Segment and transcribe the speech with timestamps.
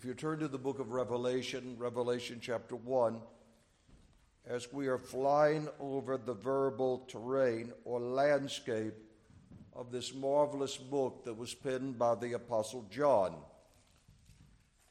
[0.00, 3.20] If you turn to the book of Revelation, Revelation chapter 1,
[4.46, 8.94] as we are flying over the verbal terrain or landscape
[9.74, 13.34] of this marvelous book that was penned by the Apostle John,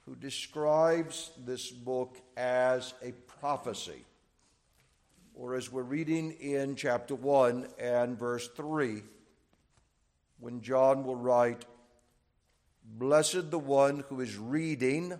[0.01, 4.05] who describes this book as a prophecy.
[5.33, 9.01] Or as we're reading in chapter 1 and verse 3,
[10.39, 11.65] when John will write,
[12.97, 15.13] Blessed the one who is reading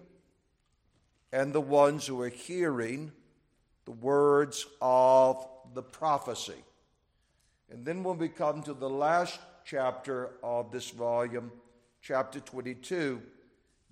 [1.31, 3.11] and the ones who are hearing
[3.85, 6.63] the words of the prophecy.
[7.69, 11.51] And then when we come to the last chapter of this volume,
[12.01, 13.21] chapter 22,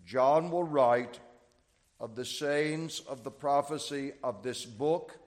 [0.05, 1.19] John will write
[1.99, 5.17] of the sayings of the prophecy of this book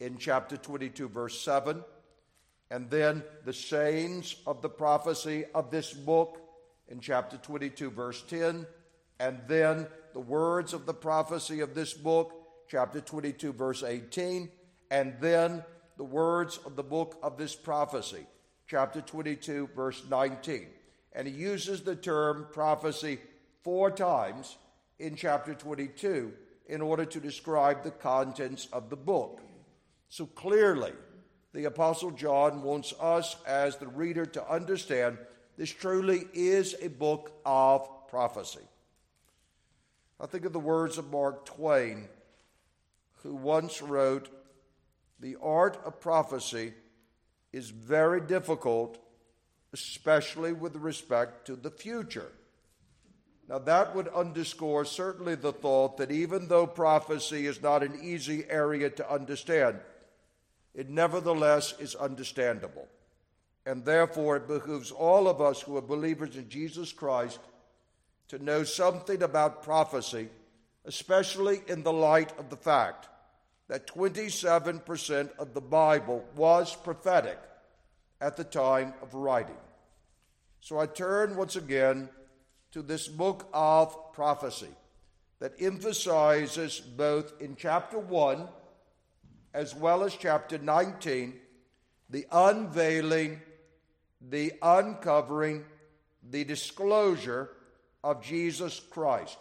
[0.00, 1.82] in chapter 22, verse 7,
[2.70, 6.40] and then the sayings of the prophecy of this book
[6.88, 8.66] in chapter 22, verse 10,
[9.18, 12.32] and then the words of the prophecy of this book,
[12.68, 14.48] chapter 22, verse 18,
[14.90, 15.64] and then
[15.96, 18.26] the words of the book of this prophecy,
[18.68, 20.66] chapter 22, verse 19.
[21.12, 23.18] And he uses the term prophecy
[23.62, 24.56] four times
[24.98, 26.32] in chapter 22
[26.68, 29.40] in order to describe the contents of the book.
[30.08, 30.92] So clearly,
[31.52, 35.18] the Apostle John wants us as the reader to understand
[35.56, 38.60] this truly is a book of prophecy.
[40.20, 42.08] I think of the words of Mark Twain,
[43.22, 44.28] who once wrote,
[45.20, 46.74] The art of prophecy
[47.52, 48.98] is very difficult,
[49.72, 52.32] especially with respect to the future.
[53.48, 58.44] Now, that would underscore certainly the thought that even though prophecy is not an easy
[58.48, 59.78] area to understand,
[60.74, 62.88] it nevertheless is understandable.
[63.66, 67.40] And therefore, it behooves all of us who are believers in Jesus Christ
[68.28, 70.28] to know something about prophecy,
[70.84, 73.08] especially in the light of the fact
[73.68, 77.38] that 27% of the Bible was prophetic
[78.20, 79.56] at the time of writing.
[80.60, 82.08] So I turn once again
[82.70, 84.74] to this book of prophecy
[85.40, 88.48] that emphasizes both in chapter 1
[89.52, 91.34] as well as chapter 19
[92.10, 93.40] the unveiling
[94.20, 95.64] the uncovering,
[96.28, 97.50] the disclosure
[98.02, 99.36] of Jesus Christ.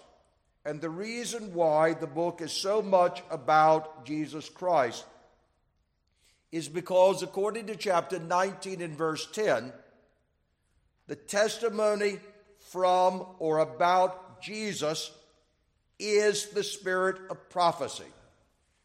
[0.65, 5.05] And the reason why the book is so much about Jesus Christ
[6.51, 9.71] is because, according to chapter 19 and verse 10,
[11.07, 12.19] the testimony
[12.71, 15.11] from or about Jesus
[15.99, 18.03] is the spirit of prophecy.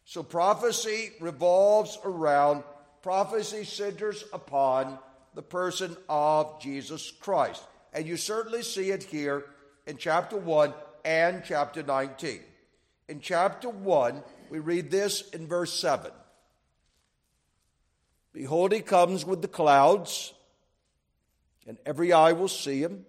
[0.04, 2.64] So prophecy revolves around,
[3.02, 4.98] prophecy centers upon
[5.34, 7.62] the person of Jesus Christ.
[7.92, 9.44] And you certainly see it here
[9.86, 10.74] in chapter 1
[11.04, 12.40] and chapter 19.
[13.08, 16.12] In chapter 1, we read this in verse 7
[18.32, 20.32] Behold, he comes with the clouds,
[21.66, 23.04] and every eye will see him,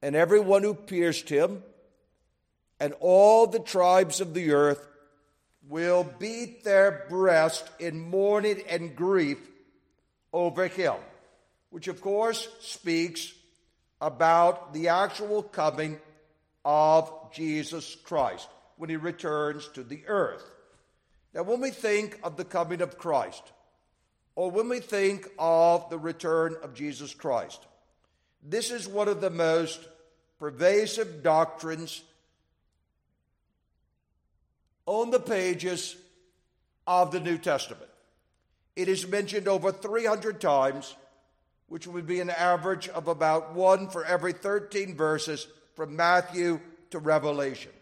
[0.00, 1.62] and everyone who pierced him,
[2.80, 4.88] and all the tribes of the earth
[5.68, 9.38] will beat their breast in mourning and grief
[10.32, 10.94] over him,
[11.70, 13.32] which of course speaks
[14.00, 15.98] about the actual coming
[16.64, 20.44] of Jesus Christ when he returns to the earth.
[21.34, 23.42] Now, when we think of the coming of Christ,
[24.34, 27.60] or when we think of the return of Jesus Christ,
[28.42, 29.80] this is one of the most
[30.38, 32.02] pervasive doctrines
[34.84, 35.96] on the pages
[36.86, 37.91] of the New Testament.
[38.74, 40.94] It is mentioned over 300 times,
[41.68, 46.60] which would be an average of about one for every 13 verses from Matthew
[46.90, 47.72] to Revelation.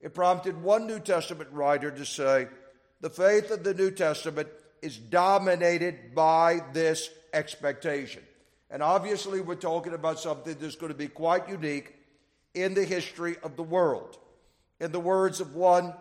[0.00, 2.48] It prompted one New Testament writer to say,
[3.00, 4.48] The faith of the New Testament
[4.82, 8.22] is dominated by this expectation.
[8.70, 11.94] And obviously, we're talking about something that's going to be quite unique
[12.54, 14.18] in the history of the world.
[14.80, 15.94] In the words of one,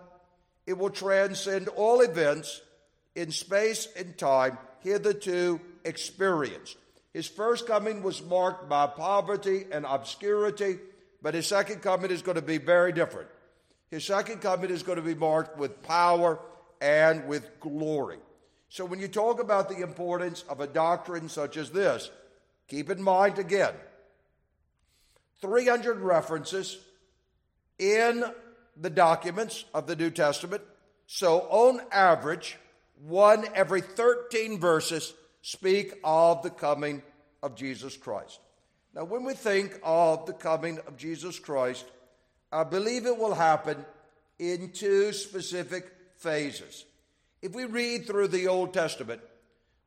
[0.66, 2.62] it will transcend all events
[3.16, 6.78] in space and time hitherto experienced.
[7.14, 10.78] His first coming was marked by poverty and obscurity,
[11.22, 13.30] but his second coming is going to be very different.
[13.90, 16.40] His second coming is going to be marked with power
[16.82, 18.18] and with glory.
[18.70, 22.10] So when you talk about the importance of a doctrine such as this,
[22.68, 23.74] keep in mind again
[25.42, 26.78] 300 references
[27.80, 28.24] in
[28.76, 30.62] the documents of the New Testament.
[31.08, 32.58] So, on average,
[33.02, 37.04] one every 13 verses speak of the coming
[37.44, 38.40] of Jesus Christ.
[38.94, 41.86] Now, when we think of the coming of Jesus Christ,
[42.52, 43.86] I believe it will happen
[44.40, 46.86] in two specific phases.
[47.42, 49.22] If we read through the Old Testament,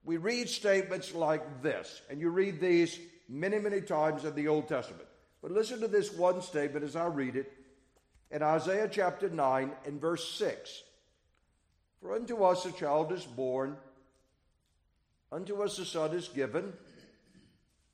[0.05, 4.69] we read statements like this, and you read these many, many times in the Old
[4.69, 5.09] Testament.
[5.43, 7.53] But listen to this one statement as I read it
[8.31, 10.83] in Isaiah chapter 9 and verse 6.
[12.01, 13.77] For unto us a child is born,
[15.33, 16.73] unto us a son is given.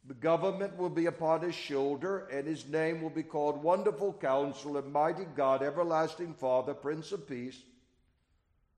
[0.06, 4.83] The government will be upon his shoulder, and his name will be called Wonderful Counselor,
[4.83, 7.59] Mighty God, Everlasting Father, Prince of Peace.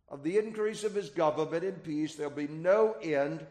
[0.09, 3.45] Of the increase of his government and peace, there'll be no end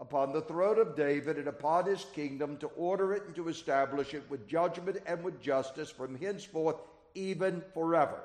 [0.00, 4.14] upon the throne of David and upon his kingdom to order it and to establish
[4.14, 6.80] it with judgment and with justice from henceforth,
[7.14, 8.20] even forever.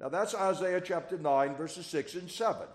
[0.00, 2.66] Now that's Isaiah chapter 9, verses 6 and 7.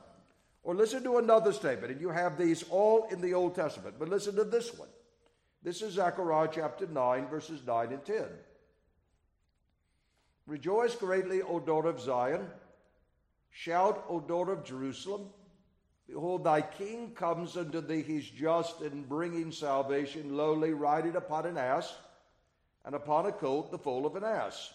[0.64, 4.10] Or listen to another statement, and you have these all in the Old Testament, but
[4.10, 4.90] listen to this one.
[5.64, 8.24] This is Zechariah chapter 9, verses 9 and 10.
[10.48, 12.48] Rejoice greatly, O daughter of Zion.
[13.52, 15.28] Shout, O daughter of Jerusalem.
[16.08, 18.02] Behold, thy king comes unto thee.
[18.02, 21.94] He's just and bringing salvation, lowly, riding upon an ass,
[22.84, 24.74] and upon a colt, the foal of an ass.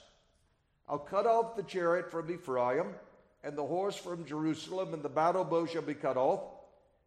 [0.88, 2.94] I'll cut off the chariot from Ephraim,
[3.42, 6.40] and the horse from Jerusalem, and the battle bow shall be cut off,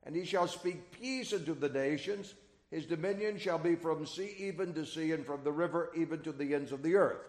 [0.04, 2.34] and he shall speak peace unto the nations.
[2.72, 6.32] His dominion shall be from sea even to sea, and from the river even to
[6.32, 7.22] the ends of the earth.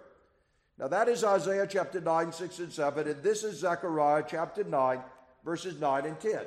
[0.79, 5.01] Now that is Isaiah chapter 9, 6 and 7, and this is Zechariah chapter 9,
[5.45, 6.41] verses 9 and 10.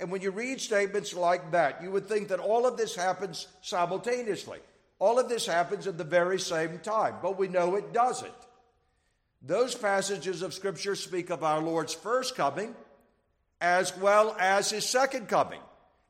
[0.00, 3.48] And when you read statements like that, you would think that all of this happens
[3.62, 4.58] simultaneously.
[5.00, 8.32] All of this happens at the very same time, but we know it doesn't.
[9.42, 12.74] Those passages of Scripture speak of our Lord's first coming
[13.60, 15.60] as well as his second coming.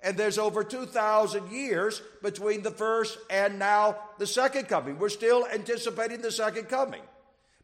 [0.00, 4.98] And there's over 2,000 years between the first and now the second coming.
[4.98, 7.02] We're still anticipating the second coming.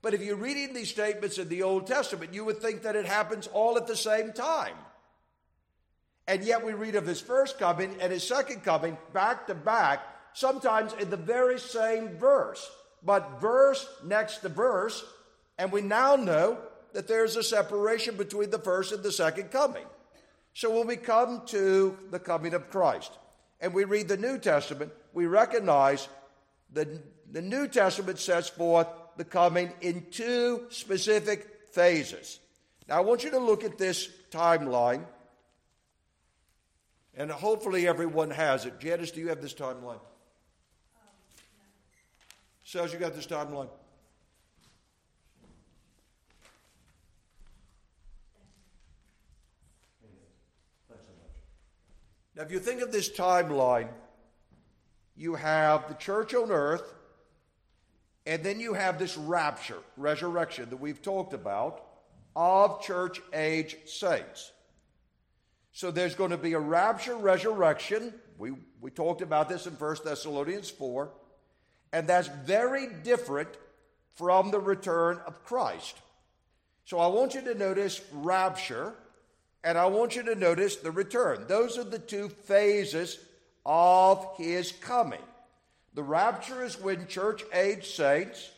[0.02, 3.06] But if you're reading these statements in the Old Testament, you would think that it
[3.06, 4.74] happens all at the same time.
[6.26, 10.00] And yet we read of his first coming and his second coming back to back,
[10.32, 12.68] sometimes in the very same verse,
[13.02, 15.04] but verse next to verse.
[15.58, 16.58] And we now know
[16.92, 19.84] that there's a separation between the first and the second coming.
[20.52, 23.12] So when we come to the coming of Christ
[23.60, 26.08] and we read the New Testament, we recognize
[26.72, 28.86] that the New Testament sets forth
[29.16, 32.38] the coming in two specific phases.
[32.88, 35.04] Now I want you to look at this timeline,
[37.16, 38.78] and hopefully everyone has it.
[38.80, 40.00] Janice, do you have this timeline?
[42.64, 43.68] Says you got this timeline?
[52.36, 53.88] Now, if you think of this timeline,
[55.16, 56.94] you have the church on earth,
[58.26, 61.84] and then you have this rapture, resurrection that we've talked about
[62.34, 64.50] of church age saints.
[65.72, 68.14] So there's going to be a rapture, resurrection.
[68.38, 71.10] We, we talked about this in 1 Thessalonians 4.
[71.92, 73.48] And that's very different
[74.14, 75.96] from the return of Christ.
[76.84, 78.94] So I want you to notice rapture
[79.64, 81.46] and I want you to notice the return.
[81.48, 83.18] Those are the two phases
[83.64, 85.22] of his coming.
[85.94, 88.50] The rapture is when church age saints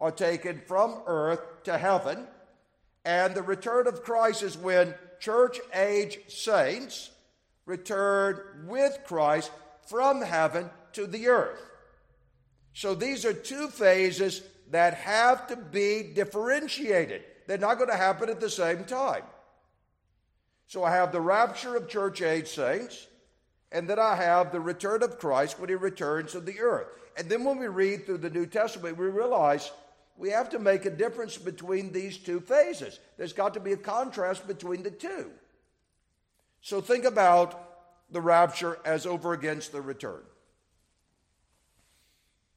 [0.00, 2.26] are taken from earth to heaven,
[3.04, 7.10] and the return of Christ is when church age saints
[7.64, 9.52] return with Christ
[9.86, 11.62] from heaven to the earth.
[12.72, 17.22] So these are two phases that have to be differentiated.
[17.46, 19.22] They're not going to happen at the same time.
[20.68, 23.06] So I have the rapture of church age saints,
[23.72, 26.88] and then I have the return of Christ when he returns to the earth.
[27.16, 29.72] And then when we read through the New Testament, we realize
[30.18, 33.00] we have to make a difference between these two phases.
[33.16, 35.30] There's got to be a contrast between the two.
[36.60, 40.20] So think about the rapture as over against the return.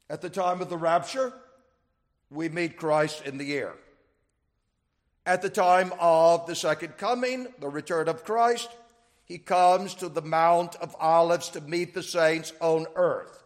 [0.10, 1.32] At the time of the rapture,
[2.30, 3.76] we meet Christ in the air.
[5.26, 8.70] At the time of the second coming, the return of Christ,
[9.24, 13.44] he comes to the Mount of Olives to meet the saints on earth.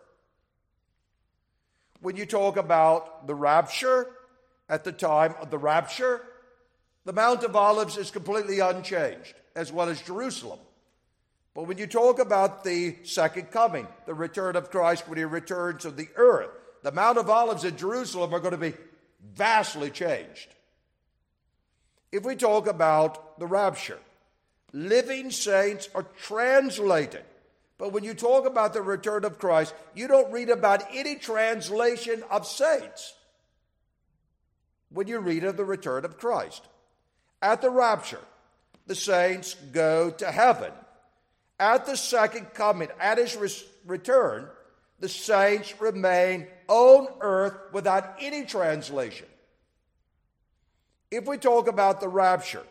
[1.99, 4.07] When you talk about the rapture,
[4.69, 6.21] at the time of the rapture,
[7.03, 10.59] the Mount of Olives is completely unchanged, as well as Jerusalem.
[11.53, 15.83] But when you talk about the second coming, the return of Christ when he returns
[15.83, 16.49] to the earth,
[16.83, 18.73] the Mount of Olives and Jerusalem are going to be
[19.35, 20.55] vastly changed.
[22.15, 23.99] If we talk about the rapture,
[24.71, 27.25] living saints are translated.
[27.77, 32.23] But when you talk about the return of Christ, you don't read about any translation
[32.31, 33.13] of saints.
[34.89, 36.63] when you read of the return of Christ.
[37.41, 38.21] At the rapture,
[38.87, 40.71] the saints go to heaven.
[41.59, 44.47] At the second coming, at his return,
[45.01, 49.27] the saints remain on earth without any translation.
[51.11, 52.63] If we talk about the rapture,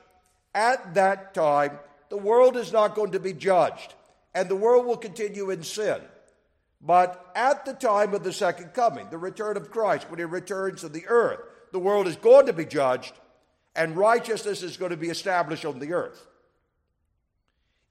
[0.55, 1.79] at that time,
[2.11, 3.95] the world is not going to be judged,
[4.35, 6.01] and the world will continue in sin.
[6.81, 10.83] But at the time of the second coming, the return of Christ, when he returns
[10.83, 11.41] to the earth,
[11.73, 13.15] the world is going to be judged,
[13.75, 16.27] and righteousness is going to be established on the earth.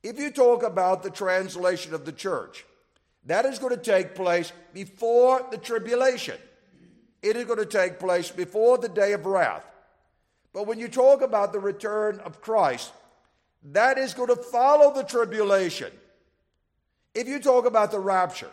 [0.04, 2.66] If you talk about the translation of the church,
[3.26, 6.38] that is going to take place before the tribulation.
[7.22, 9.66] It is going to take place before the day of wrath.
[10.53, 12.91] But when you talk about the return of Christ,
[13.72, 15.91] that is going to follow the tribulation.
[17.15, 18.51] If you talk about the rapture,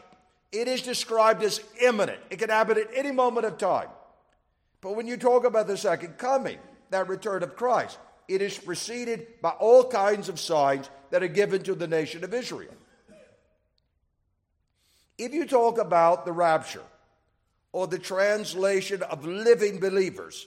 [0.52, 2.18] it is described as imminent.
[2.30, 3.88] It can happen at any moment of time.
[4.80, 6.58] But when you talk about the second coming,
[6.90, 11.62] that return of Christ, it is preceded by all kinds of signs that are given
[11.64, 12.72] to the nation of Israel.
[15.18, 16.82] If you talk about the rapture
[17.72, 20.46] or the translation of living believers,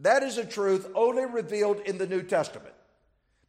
[0.00, 2.74] that is a truth only revealed in the New Testament.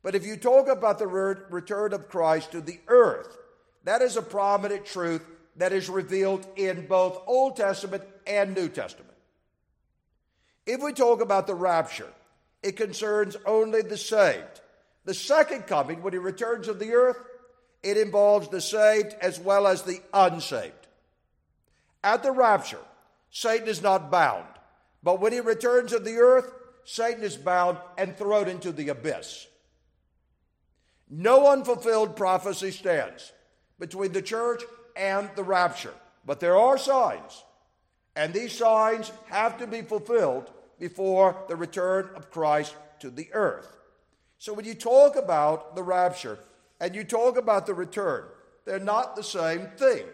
[0.03, 3.35] But if you talk about the return of Christ to the earth,
[3.83, 5.25] that is a prominent truth
[5.55, 9.17] that is revealed in both Old Testament and New Testament.
[10.65, 12.11] If we talk about the rapture,
[12.61, 14.61] it concerns only the saved.
[15.05, 17.17] The second coming, when he returns to the earth,
[17.83, 20.73] it involves the saved as well as the unsaved.
[22.03, 22.79] At the rapture,
[23.29, 24.47] Satan is not bound,
[25.05, 26.51] but when he returns to the earth,
[26.83, 29.45] Satan is bound and thrown into the abyss.
[31.07, 33.31] No unfulfilled prophecy stands
[33.79, 34.63] between the church
[34.95, 35.93] and the rapture,
[36.25, 37.43] but there are signs,
[38.15, 43.77] and these signs have to be fulfilled before the return of Christ to the earth.
[44.39, 46.39] So when you talk about the rapture
[46.79, 48.25] and you talk about the return,
[48.65, 50.05] they're not the same thing.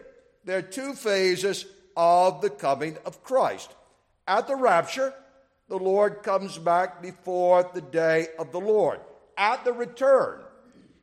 [0.44, 1.64] They're two phases
[1.96, 3.74] of the coming of Christ.
[4.26, 5.14] At the rapture,
[5.68, 9.00] the Lord comes back before the day of the Lord.
[9.36, 10.40] At the return,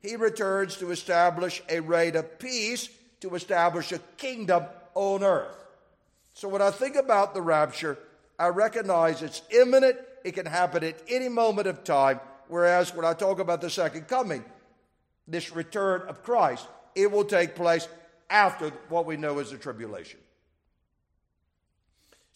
[0.01, 2.89] he returns to establish a reign of peace,
[3.21, 5.55] to establish a kingdom on earth.
[6.33, 7.97] So when I think about the rapture,
[8.37, 12.21] I recognize it's imminent, it can happen at any moment of time.
[12.47, 14.43] Whereas when I talk about the second coming,
[15.27, 17.87] this return of Christ, it will take place
[18.29, 20.19] after what we know as the tribulation.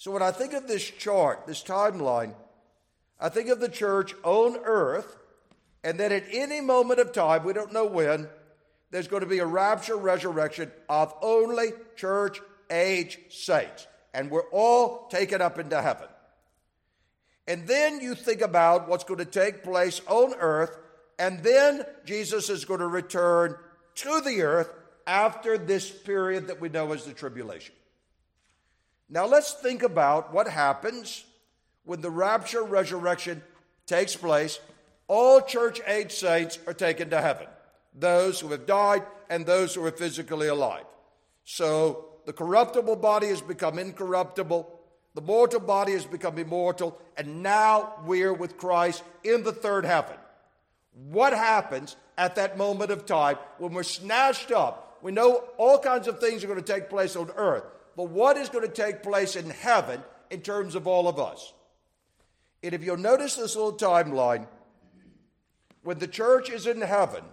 [0.03, 2.33] So when I think of this chart, this timeline,
[3.21, 5.15] I think of the church on earth,
[5.81, 8.27] and then at any moment of time, we don't know when,
[8.91, 15.07] there's going to be a rapture resurrection of only church age saints and we're all
[15.07, 16.09] taken up into heaven.
[17.47, 20.77] And then you think about what's going to take place on earth,
[21.17, 23.55] and then Jesus is going to return
[23.95, 24.69] to the earth
[25.07, 27.73] after this period that we know as the tribulation.
[29.13, 31.23] Now let's think about what happens
[31.85, 33.43] when the rapture resurrection
[33.85, 34.59] takes place.
[35.07, 37.45] All church age saints are taken to heaven,
[37.93, 40.85] those who have died and those who are physically alive.
[41.43, 44.67] So the corruptible body has become incorruptible,
[45.13, 50.17] the mortal body has become immortal, and now we're with Christ in the third heaven.
[51.11, 54.97] What happens at that moment of time when we're snatched up?
[55.03, 58.37] We know all kinds of things are going to take place on earth, but what
[58.37, 61.53] is going to take place in heaven in terms of all of us?
[62.63, 64.47] And if you'll notice this little timeline,
[65.83, 67.23] when the church is in heaven,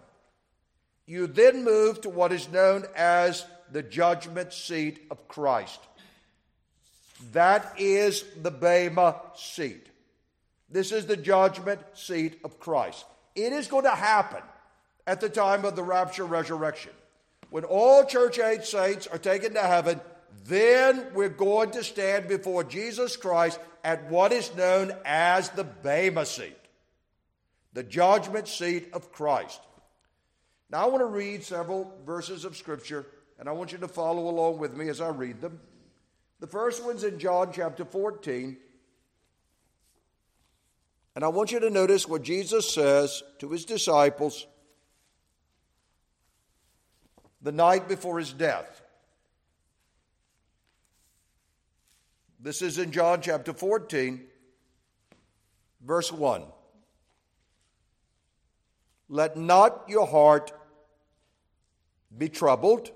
[1.06, 5.80] you then move to what is known as the judgment seat of Christ.
[7.32, 9.86] That is the Bema seat.
[10.68, 13.04] This is the judgment seat of Christ.
[13.34, 14.42] It is going to happen
[15.06, 16.92] at the time of the rapture resurrection.
[17.50, 20.00] When all church age saints are taken to heaven,
[20.44, 26.26] then we're going to stand before Jesus Christ at what is known as the Bema
[26.26, 26.56] seat,
[27.72, 29.60] the judgment seat of Christ.
[30.70, 33.06] Now, I want to read several verses of Scripture
[33.40, 35.58] and I want you to follow along with me as I read them.
[36.40, 38.56] The first one's in John chapter 14.
[41.14, 44.46] And I want you to notice what Jesus says to his disciples
[47.40, 48.79] the night before his death.
[52.42, 54.22] This is in John chapter 14,
[55.84, 56.42] verse 1.
[59.10, 60.50] Let not your heart
[62.16, 62.90] be troubled.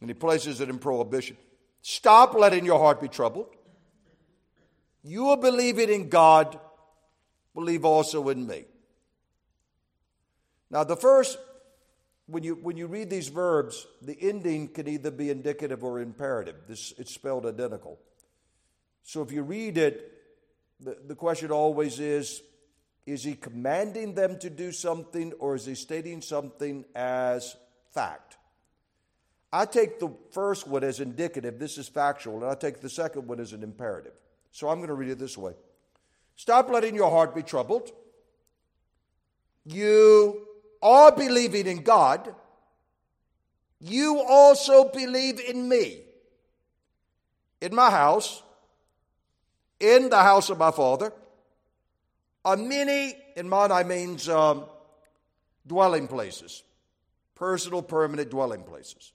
[0.00, 1.36] And he places it in prohibition.
[1.82, 3.48] Stop letting your heart be troubled.
[5.02, 6.58] You are believing in God,
[7.54, 8.64] believe also in me.
[10.70, 11.38] Now, the first,
[12.28, 16.56] when you, when you read these verbs, the ending can either be indicative or imperative.
[16.68, 17.98] This, it's spelled identical.
[19.02, 20.12] So if you read it,
[20.78, 22.42] the, the question always is
[23.06, 27.56] is he commanding them to do something or is he stating something as
[27.94, 28.36] fact?
[29.50, 33.26] I take the first one as indicative, this is factual, and I take the second
[33.26, 34.12] one as an imperative.
[34.52, 35.54] So I'm going to read it this way
[36.36, 37.90] Stop letting your heart be troubled.
[39.64, 40.47] You
[40.82, 42.34] are believing in God.
[43.80, 46.00] You also believe in me.
[47.60, 48.42] In my house,
[49.80, 51.12] in the house of my father,
[52.44, 54.64] are many, in mine I means um,
[55.66, 56.62] dwelling places,
[57.34, 59.12] personal, permanent dwelling places.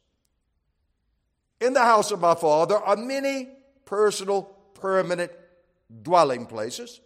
[1.60, 3.50] In the house of my father are many
[3.86, 4.44] personal,
[4.74, 5.32] permanent
[6.02, 7.00] dwelling places.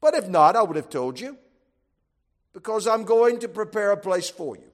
[0.00, 1.36] But if not, I would have told you,
[2.52, 4.70] because I'm going to prepare a place for you.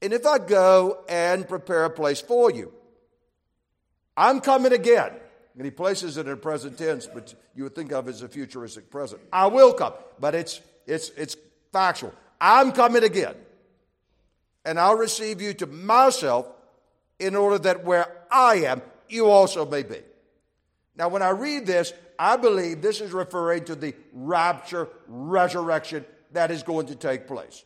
[0.00, 2.72] And if I go and prepare a place for you,
[4.16, 5.12] I'm coming again
[5.56, 8.90] and he places it in present tense, but you would think of as a futuristic
[8.90, 9.20] present.
[9.32, 11.36] I will come, but it's, it's, it's
[11.72, 12.12] factual.
[12.40, 13.34] I'm coming again,
[14.64, 16.46] and I'll receive you to myself
[17.18, 19.98] in order that where I am, you also may be.
[20.96, 26.50] Now, when I read this, I believe this is referring to the rapture, resurrection that
[26.50, 27.64] is going to take place.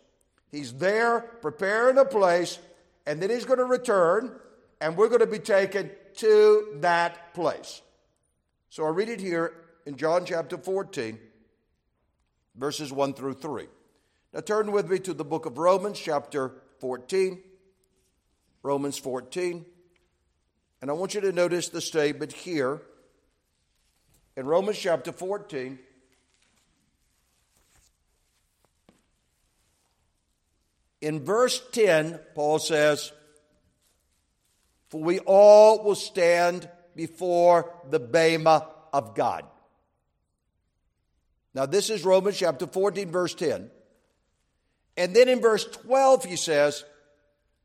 [0.51, 2.59] He's there preparing a place,
[3.07, 4.33] and then he's going to return,
[4.81, 7.83] and we're going to be taken to that place.
[8.71, 9.53] So I read it here
[9.87, 11.19] in John chapter 14,
[12.57, 13.67] verses 1 through 3.
[14.33, 17.43] Now turn with me to the book of Romans, chapter 14.
[18.63, 19.65] Romans 14.
[20.83, 22.83] And I want you to notice the statement here
[24.37, 25.79] in Romans chapter 14.
[31.01, 33.13] In verse 10, Paul says,
[34.89, 39.45] for we all will stand before the Bema of God.
[41.55, 43.71] Now, this is Romans chapter 14, verse 10.
[44.97, 46.85] And then in verse 12, he says,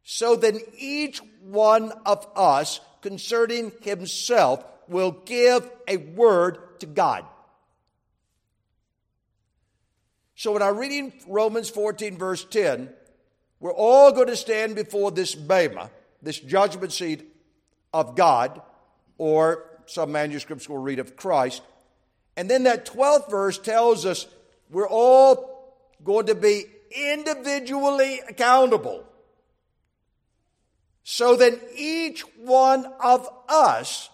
[0.04, 7.26] So then each one of us concerning himself will give a word to God.
[10.36, 12.90] So when I'm reading Romans 14, verse 10,
[13.62, 15.90] we're all going to stand before this Bema
[16.22, 17.28] this judgment seat
[17.94, 18.62] of God,
[19.18, 21.62] or some manuscripts will read of Christ.
[22.38, 24.28] And then that 12th verse tells us
[24.70, 29.04] we're all going to be individually accountable.
[31.04, 34.10] So then each one of us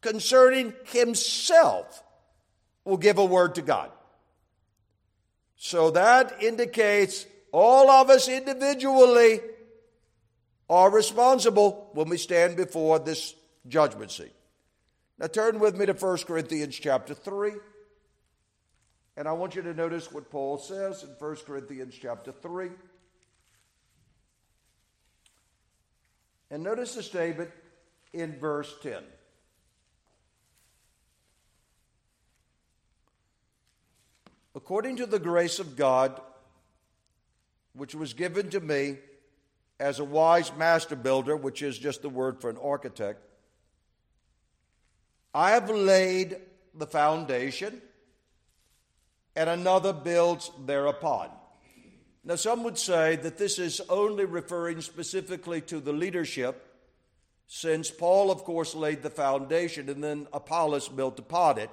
[0.00, 2.02] concerning himself
[2.84, 3.90] will give a word to God.
[5.56, 9.40] So that indicates all of us individually
[10.68, 13.34] are responsible when we stand before this
[13.66, 14.32] judgment seat.
[15.18, 17.52] Now turn with me to 1 Corinthians chapter 3.
[19.16, 22.70] And I want you to notice what Paul says in 1 Corinthians chapter 3.
[26.50, 27.50] And notice the statement
[28.12, 29.02] in verse 10.
[34.54, 36.20] According to the grace of God,
[37.80, 38.98] which was given to me
[39.78, 43.24] as a wise master builder, which is just the word for an architect,
[45.32, 46.36] I have laid
[46.74, 47.80] the foundation,
[49.34, 51.30] and another builds thereupon.
[52.22, 56.62] Now, some would say that this is only referring specifically to the leadership,
[57.46, 61.70] since Paul, of course, laid the foundation and then Apollos built upon it.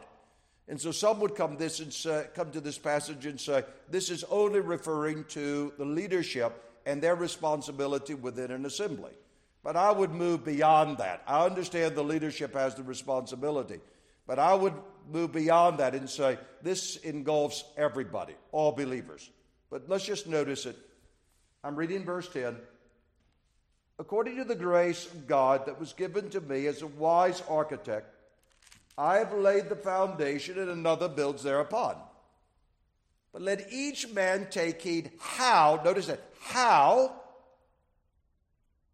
[0.67, 4.09] And so some would come, this and say, come to this passage and say, this
[4.09, 9.11] is only referring to the leadership and their responsibility within an assembly.
[9.63, 11.23] But I would move beyond that.
[11.25, 13.79] I understand the leadership has the responsibility,
[14.25, 14.73] but I would
[15.09, 19.29] move beyond that and say this engulfs everybody, all believers.
[19.69, 20.77] But let's just notice it.
[21.63, 22.55] I'm reading verse 10.
[23.99, 28.13] According to the grace of God that was given to me as a wise architect,
[28.97, 31.95] I have laid the foundation and another builds thereupon.
[33.31, 37.13] But let each man take heed how, notice that, how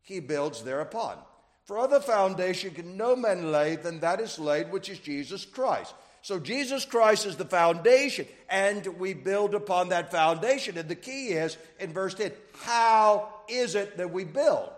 [0.01, 1.17] he builds thereupon.
[1.63, 5.93] For other foundation can no man lay than that is laid, which is Jesus Christ.
[6.21, 10.77] So Jesus Christ is the foundation, and we build upon that foundation.
[10.77, 14.71] And the key is in verse 10 how is it that we build?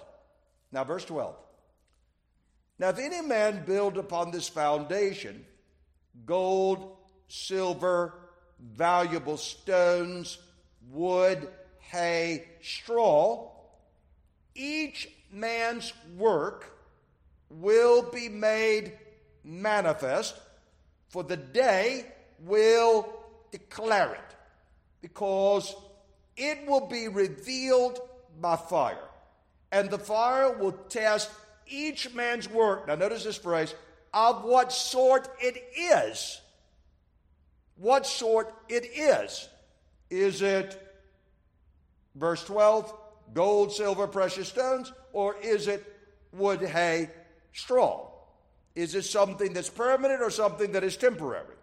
[0.71, 1.35] Now, verse 12.
[2.77, 5.45] Now, if any man build upon this foundation
[6.25, 8.13] gold, silver,
[8.59, 10.37] valuable stones,
[10.91, 11.47] wood,
[11.79, 13.51] hay, straw,
[14.53, 16.71] each man's work
[17.49, 18.93] will be made
[19.43, 20.35] manifest,
[21.09, 22.05] for the day
[22.39, 23.07] will
[23.51, 24.35] declare it,
[25.01, 25.75] because
[26.35, 27.99] it will be revealed
[28.41, 28.97] by fire.
[29.71, 31.29] And the fire will test
[31.67, 32.87] each man's work.
[32.87, 33.73] Now, notice this phrase
[34.13, 36.39] of what sort it is.
[37.77, 39.49] What sort it is.
[40.09, 40.81] Is it,
[42.15, 42.93] verse 12,
[43.33, 45.83] gold, silver, precious stones, or is it
[46.31, 47.09] wood, hay,
[47.53, 48.07] straw?
[48.75, 51.55] Is it something that's permanent or something that is temporary?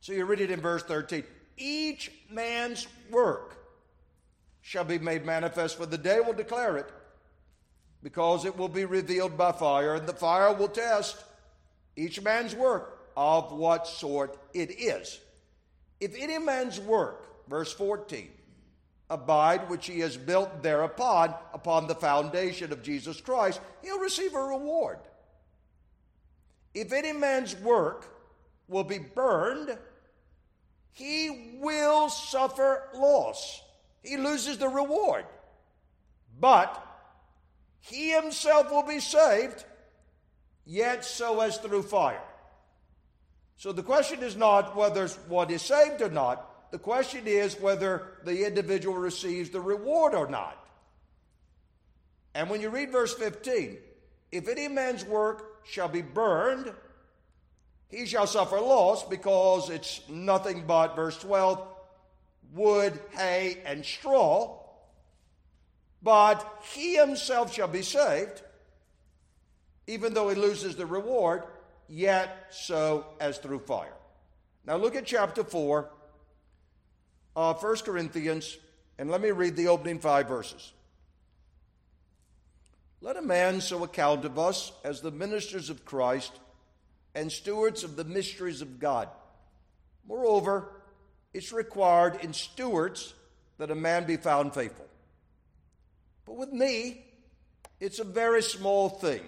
[0.00, 1.24] So you read it in verse 13.
[1.56, 3.56] Each man's work
[4.60, 6.90] shall be made manifest, for the day will declare it,
[8.02, 11.22] because it will be revealed by fire, and the fire will test
[11.96, 15.20] each man's work of what sort it is.
[16.00, 18.28] If any man's work, verse 14,
[19.08, 24.42] abide which he has built thereupon, upon the foundation of Jesus Christ, he'll receive a
[24.42, 24.98] reward.
[26.74, 28.06] If any man's work
[28.68, 29.76] will be burned,
[30.92, 33.62] he will suffer loss.
[34.02, 35.26] He loses the reward.
[36.40, 36.84] But
[37.82, 39.64] he himself will be saved,
[40.64, 42.22] yet so as through fire.
[43.56, 46.70] So the question is not whether one is saved or not.
[46.70, 50.58] The question is whether the individual receives the reward or not.
[52.34, 53.76] And when you read verse 15,
[54.30, 56.72] if any man's work shall be burned,
[57.88, 61.66] he shall suffer loss because it's nothing but, verse 12,
[62.54, 64.61] wood, hay, and straw.
[66.02, 68.42] But he himself shall be saved,
[69.86, 71.44] even though he loses the reward,
[71.88, 73.94] yet so as through fire.
[74.66, 75.88] Now look at chapter 4
[77.34, 78.58] uh, 1 Corinthians,
[78.98, 80.72] and let me read the opening five verses.
[83.00, 86.32] Let a man so account of us as the ministers of Christ
[87.14, 89.08] and stewards of the mysteries of God.
[90.06, 90.68] Moreover,
[91.34, 93.14] it's required in stewards
[93.58, 94.86] that a man be found faithful.
[96.26, 97.04] But with me,
[97.80, 99.22] it's a very small thing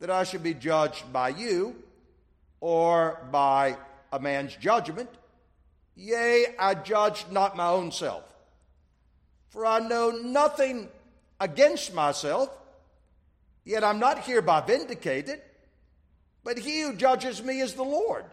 [0.00, 1.76] that I should be judged by you
[2.60, 3.76] or by
[4.12, 5.08] a man's judgment.
[5.96, 8.24] Yea, I judge not my own self.
[9.48, 10.88] For I know nothing
[11.40, 12.48] against myself,
[13.64, 15.40] yet I'm not hereby vindicated,
[16.44, 18.24] but he who judges me is the Lord.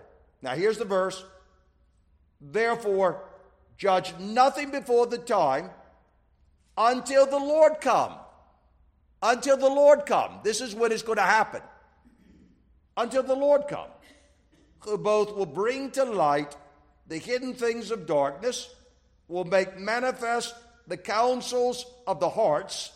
[0.41, 1.23] Now here's the verse.
[2.39, 3.21] Therefore,
[3.77, 5.69] judge nothing before the time
[6.79, 8.13] until the Lord come.
[9.21, 10.39] Until the Lord come.
[10.43, 11.61] This is what is going to happen.
[12.95, 13.89] Until the Lord come,
[14.79, 16.55] who both will bring to light
[17.07, 18.73] the hidden things of darkness,
[19.27, 20.55] will make manifest
[20.87, 22.91] the counsels of the hearts,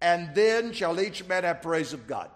[0.00, 2.30] and then shall each man have praise of God.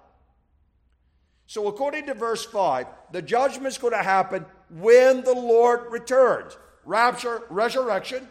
[1.46, 6.56] So, according to verse 5, the judgment is going to happen when the Lord returns
[6.84, 8.28] rapture, resurrection.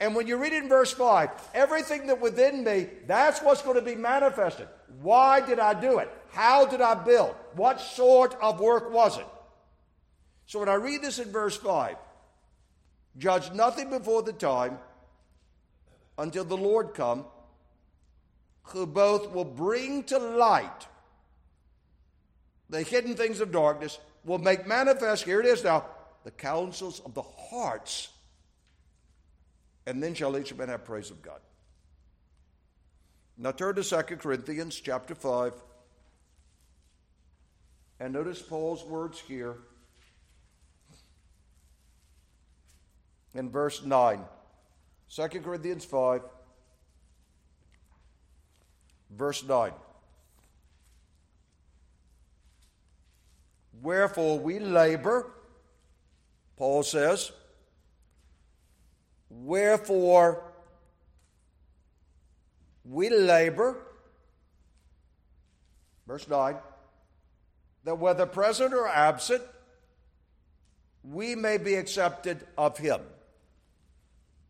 [0.00, 3.76] And when you read it in verse 5, everything that within me, that's what's going
[3.76, 4.68] to be manifested.
[5.00, 6.08] Why did I do it?
[6.30, 7.34] How did I build?
[7.54, 9.26] What sort of work was it?
[10.46, 11.96] So when I read this in verse 5,
[13.16, 14.78] judge nothing before the time
[16.16, 17.24] until the Lord come,
[18.62, 20.86] who both will bring to light
[22.70, 25.86] the hidden things of darkness, will make manifest, here it is now,
[26.24, 28.08] the counsels of the hearts.
[29.88, 31.40] And then shall each man have praise of God.
[33.36, 35.54] Now turn to 2 Corinthians chapter 5.
[37.98, 39.56] And notice Paul's words here.
[43.34, 44.24] in verse 9.
[45.14, 46.22] 2 Corinthians 5,
[49.10, 49.72] verse 9.
[53.80, 55.30] Wherefore we labor,
[56.56, 57.30] Paul says,
[59.30, 60.42] wherefore
[62.84, 63.76] we labor,
[66.06, 66.56] verse 9,
[67.84, 69.42] that whether present or absent,
[71.02, 73.00] we may be accepted of him.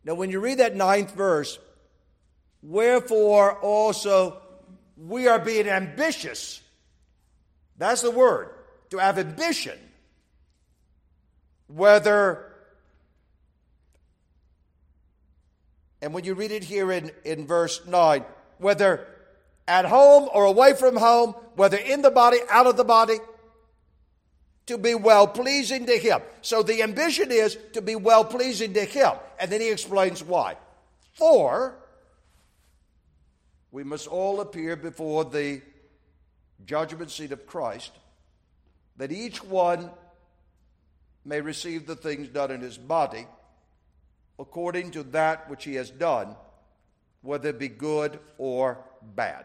[0.04, 1.58] Now, when you read that ninth verse,
[2.62, 4.40] wherefore also
[4.96, 6.60] we are being ambitious.
[7.76, 8.50] That's the word,
[8.90, 9.78] to have ambition.
[11.68, 12.47] Whether,
[16.00, 18.24] and when you read it here in, in verse 9,
[18.58, 19.06] whether
[19.66, 23.18] at home or away from home, whether in the body, out of the body,
[24.66, 26.20] to be well pleasing to Him.
[26.42, 29.12] So the ambition is to be well pleasing to Him.
[29.40, 30.56] And then he explains why.
[31.14, 31.74] For
[33.70, 35.62] we must all appear before the
[36.64, 37.92] judgment seat of Christ,
[38.96, 39.90] that each one
[41.24, 43.26] may receive the things done in his body
[44.38, 46.36] according to that which he has done,
[47.22, 48.78] whether it be good or
[49.14, 49.44] bad.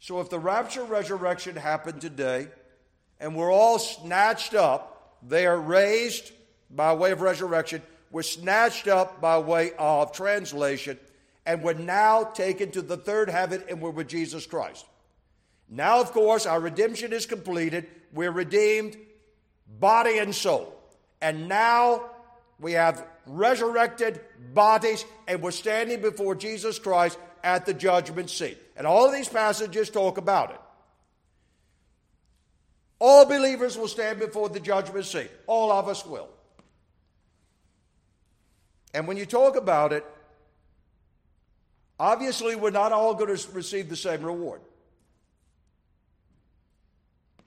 [0.00, 2.48] So if the rapture resurrection happened today
[3.20, 6.32] and we're all snatched up, they are raised
[6.70, 10.98] by way of resurrection, we're snatched up by way of translation,
[11.46, 14.84] and we're now taken to the third heaven and we're with Jesus Christ.
[15.68, 17.86] Now, of course, our redemption is completed.
[18.12, 18.96] We're redeemed,
[19.80, 20.74] body and soul.
[21.20, 22.10] And now
[22.62, 24.20] we have resurrected
[24.54, 28.56] bodies, and we're standing before Jesus Christ at the judgment seat.
[28.76, 30.60] And all of these passages talk about it.
[33.00, 35.30] All believers will stand before the judgment seat.
[35.48, 36.28] All of us will.
[38.94, 40.04] And when you talk about it,
[41.98, 44.60] obviously we're not all going to receive the same reward.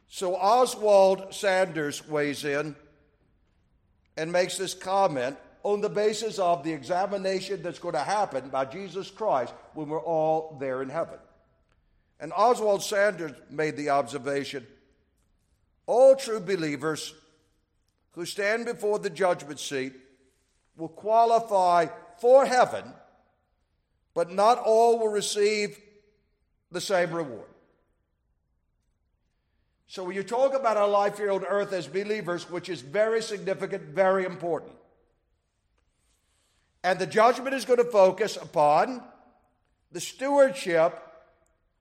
[0.10, 2.76] So Oswald Sanders weighs in
[4.18, 8.66] and makes this comment on the basis of the examination that's going to happen by
[8.66, 11.18] Jesus Christ when we're all there in heaven.
[12.20, 14.66] And Oswald Sanders made the observation
[15.88, 17.14] all true believers
[18.12, 19.94] who stand before the judgment seat
[20.78, 21.88] will qualify
[22.20, 22.86] for heaven,
[24.14, 25.78] but not all will receive
[26.72, 27.55] the same reward.
[29.88, 33.22] So, when you talk about our life here on earth as believers, which is very
[33.22, 34.74] significant, very important,
[36.84, 39.04] and the judgment is going to focus upon
[39.92, 41.02] the stewardship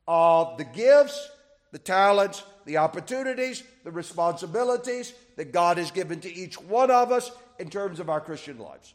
[0.06, 1.30] of the gifts,
[1.72, 7.30] the talents, the opportunities, the responsibilities that God has given to each one of us
[7.58, 8.94] in terms of our Christian lives.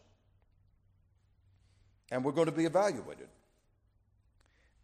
[2.12, 3.28] And we're going to be evaluated.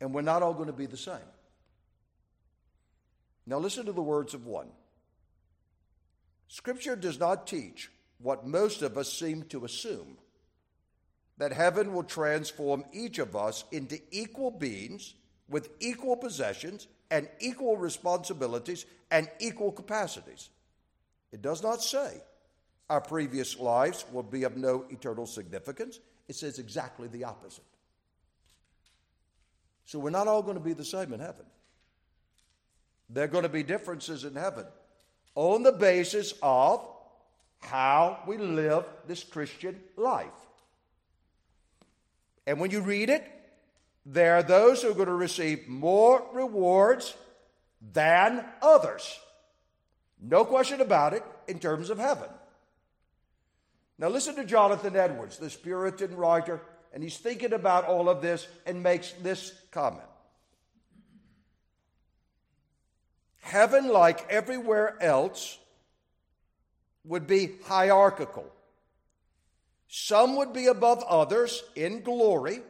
[0.01, 1.15] And we're not all going to be the same.
[3.47, 4.69] Now, listen to the words of one.
[6.47, 10.17] Scripture does not teach what most of us seem to assume
[11.37, 15.15] that heaven will transform each of us into equal beings
[15.49, 20.49] with equal possessions and equal responsibilities and equal capacities.
[21.31, 22.21] It does not say
[22.89, 25.99] our previous lives will be of no eternal significance.
[26.27, 27.63] It says exactly the opposite.
[29.85, 31.45] So we're not all going to be the same in heaven.
[33.09, 34.65] There are going to be differences in heaven
[35.35, 36.85] on the basis of
[37.59, 40.27] how we live this Christian life.
[42.47, 43.23] And when you read it,
[44.05, 47.15] there are those who are going to receive more rewards
[47.93, 49.19] than others.
[50.21, 52.29] No question about it in terms of heaven.
[53.97, 56.61] Now, listen to Jonathan Edwards, this Puritan writer,
[56.93, 60.07] and he's thinking about all of this and makes this comment
[63.45, 65.59] Heaven, like everywhere else,
[67.03, 68.51] would be hierarchical.
[69.87, 72.61] Some would be above others in glory,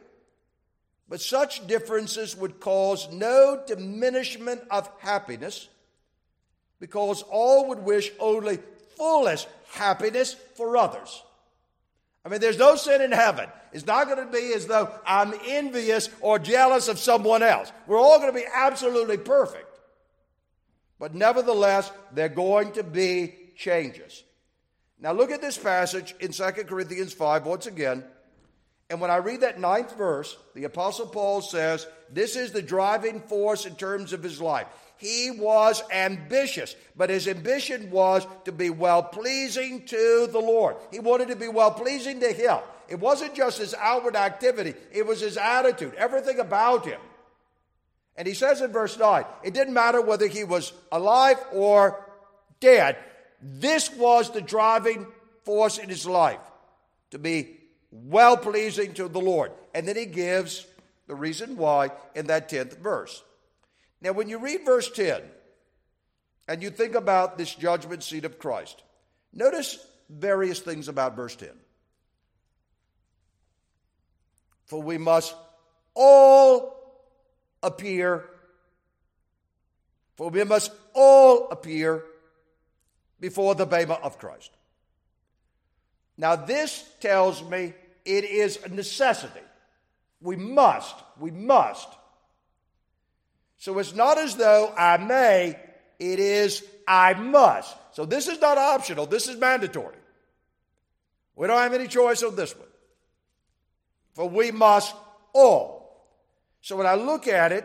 [1.08, 5.66] but such differences would cause no diminishment of happiness
[6.78, 8.58] because all would wish only
[8.98, 11.22] fullest happiness for others.
[12.22, 13.48] I mean, there's no sin in heaven.
[13.72, 17.72] It's not going to be as though I'm envious or jealous of someone else.
[17.86, 19.65] We're all going to be absolutely perfect.
[20.98, 24.22] But nevertheless, there are going to be changes.
[24.98, 28.04] Now, look at this passage in 2 Corinthians 5 once again.
[28.88, 33.20] And when I read that ninth verse, the Apostle Paul says, This is the driving
[33.20, 34.68] force in terms of his life.
[34.96, 40.76] He was ambitious, but his ambition was to be well pleasing to the Lord.
[40.90, 42.58] He wanted to be well pleasing to him.
[42.88, 47.00] It wasn't just his outward activity, it was his attitude, everything about him.
[48.16, 52.04] And he says in verse 9, it didn't matter whether he was alive or
[52.60, 52.96] dead.
[53.42, 55.06] This was the driving
[55.44, 56.40] force in his life
[57.10, 57.56] to be
[57.90, 59.52] well pleasing to the Lord.
[59.74, 60.66] And then he gives
[61.06, 63.22] the reason why in that 10th verse.
[64.00, 65.22] Now, when you read verse 10
[66.48, 68.82] and you think about this judgment seat of Christ,
[69.32, 71.50] notice various things about verse 10.
[74.66, 75.34] For we must
[75.94, 76.75] all
[77.62, 78.24] appear,
[80.16, 82.02] for we must all appear
[83.20, 84.50] before the Bema of Christ.
[86.16, 89.40] Now, this tells me it is a necessity.
[90.20, 91.88] We must, we must
[93.58, 95.58] So it's not as though I may,
[95.98, 97.74] it is I must.
[97.92, 99.96] So this is not optional, this is mandatory.
[101.34, 102.68] We don't have any choice on this one.
[104.14, 104.94] For we must
[105.32, 105.75] all.
[106.66, 107.64] So when I look at it,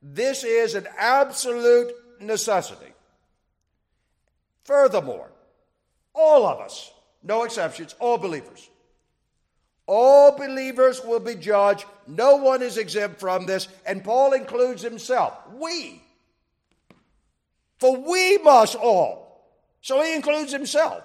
[0.00, 2.92] this is an absolute necessity.
[4.62, 5.32] Furthermore,
[6.14, 6.92] all of us,
[7.24, 8.70] no exceptions, all believers,
[9.84, 11.84] all believers will be judged.
[12.06, 15.34] No one is exempt from this, and Paul includes himself.
[15.52, 16.00] We.
[17.78, 19.50] For we must all.
[19.80, 21.02] So he includes himself.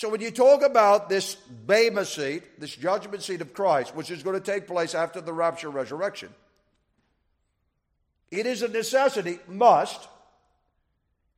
[0.00, 4.22] So when you talk about this Bema seat, this judgment seat of Christ, which is
[4.22, 6.30] going to take place after the rapture resurrection,
[8.30, 10.08] it is a necessity, must,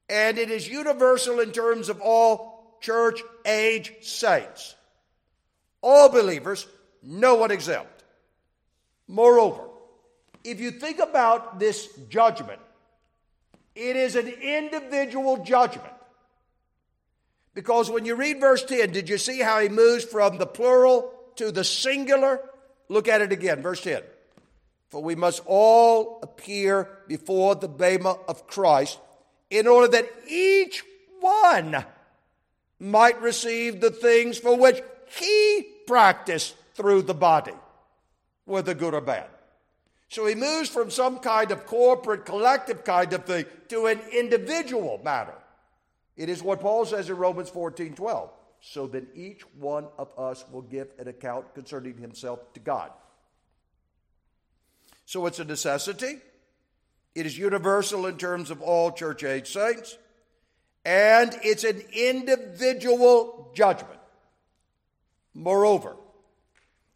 [0.09, 4.77] and it is universal in terms of all church age saints
[5.83, 6.65] all believers,
[7.03, 8.05] no one exempt.
[9.09, 9.65] Moreover,
[10.45, 12.61] if you think about this judgment,
[13.75, 15.93] it is an individual judgment.
[17.55, 21.13] Because when you read verse 10, did you see how he moves from the plural
[21.37, 22.41] to the singular?
[22.89, 24.03] Look at it again, verse 10.
[24.89, 28.99] For we must all appear before the Bema of Christ
[29.51, 30.83] in order that each
[31.21, 31.85] one
[32.79, 34.83] might receive the things for which
[35.19, 37.53] he practiced through the body,
[38.45, 39.27] whether good or bad.
[40.09, 45.01] So he moves from some kind of corporate, collective kind of thing to an individual
[45.03, 45.35] matter.
[46.17, 48.31] It is what Paul says in Romans 14 12.
[48.65, 52.93] So that each one of us will give an account concerning himself to God.
[55.05, 56.19] So it's a necessity.
[57.15, 59.99] It is universal in terms of all church age saints.
[60.85, 63.99] And it's an individual judgment.
[65.35, 65.97] Moreover,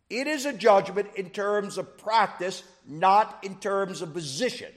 [0.09, 4.73] it is a judgment in terms of practice, not in terms of position.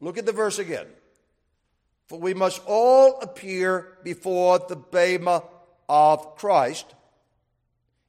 [0.00, 0.86] Look at the verse again.
[2.06, 5.42] For we must all appear before the Bema
[5.88, 6.86] of Christ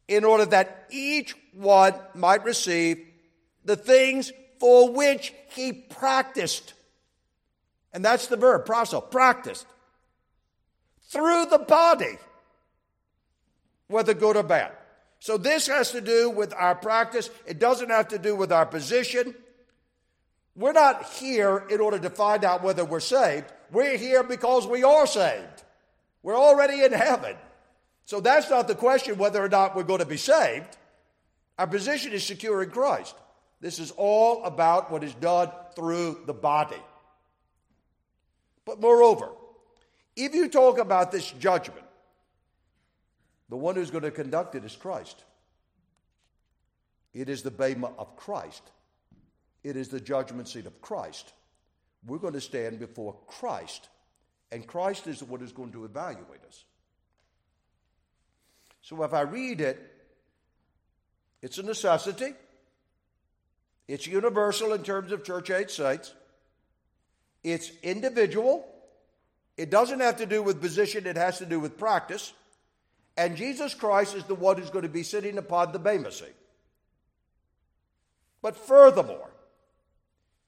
[0.08, 3.06] in order that each one might receive
[3.66, 6.74] the things for which he practiced.
[7.92, 9.66] And that's the verb, prasso, practiced.
[11.10, 12.18] Through the body
[13.88, 14.72] whether good or bad.
[15.20, 17.30] So this has to do with our practice.
[17.46, 19.34] It doesn't have to do with our position.
[20.56, 23.52] We're not here in order to find out whether we're saved.
[23.72, 25.64] We're here because we are saved.
[26.24, 27.36] We're already in heaven.
[28.06, 30.78] So that's not the question whether or not we're going to be saved.
[31.58, 33.16] Our position is secure in Christ.
[33.60, 36.82] This is all about what is done through the body.
[38.66, 39.30] But moreover,
[40.16, 41.86] if you talk about this judgment,
[43.50, 45.24] the one who's going to conduct it is Christ.
[47.14, 48.62] It is the Bema of Christ.
[49.64, 51.34] It is the judgment seat of Christ.
[52.06, 53.90] We're going to stand before Christ,
[54.52, 56.64] and Christ is the one who's going to evaluate us.
[58.82, 59.80] So if I read it,
[61.42, 62.34] it's a necessity.
[63.88, 66.14] It's universal in terms of church age saints.
[67.44, 68.66] It's individual.
[69.58, 72.34] It doesn't have to do with position, it has to do with practice.
[73.18, 76.36] And Jesus Christ is the one who's going to be sitting upon the seat.
[78.42, 79.32] But furthermore,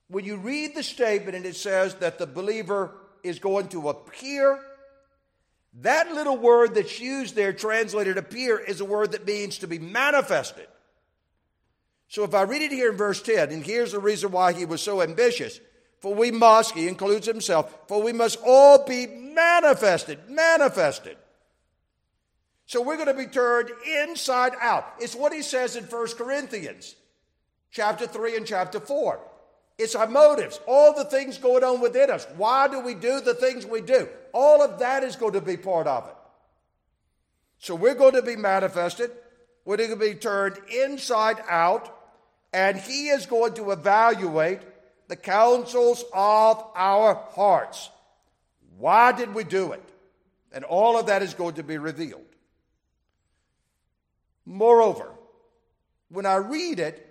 [0.10, 2.92] when you read the statement and it says that the believer
[3.24, 4.60] is going to appear,
[5.82, 9.80] that little word that's used there, translated appear, is a word that means to be
[9.80, 10.68] manifested.
[12.08, 14.66] So if I read it here in verse 10, and here's the reason why he
[14.66, 15.60] was so ambitious.
[16.00, 21.18] For we must, he includes himself, for we must all be manifested, manifested.
[22.66, 24.86] So we're going to be turned inside out.
[25.00, 26.96] It's what he says in 1 Corinthians
[27.72, 29.20] chapter 3 and chapter 4.
[29.80, 32.28] It's our motives, all the things going on within us.
[32.36, 34.10] Why do we do the things we do?
[34.34, 36.16] All of that is going to be part of it.
[37.60, 39.10] So we're going to be manifested.
[39.64, 41.96] We're going to be turned inside out.
[42.52, 44.60] And he is going to evaluate
[45.08, 47.90] the counsels of our hearts.
[48.78, 49.84] Why did we do it?
[50.52, 52.26] And all of that is going to be revealed.
[54.46, 55.10] Moreover,
[56.10, 57.09] when I read it,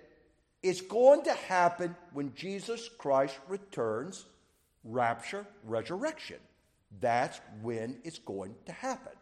[0.61, 4.25] it's going to happen when Jesus Christ returns,
[4.83, 6.37] rapture, resurrection.
[6.99, 9.13] That's when it's going to happen.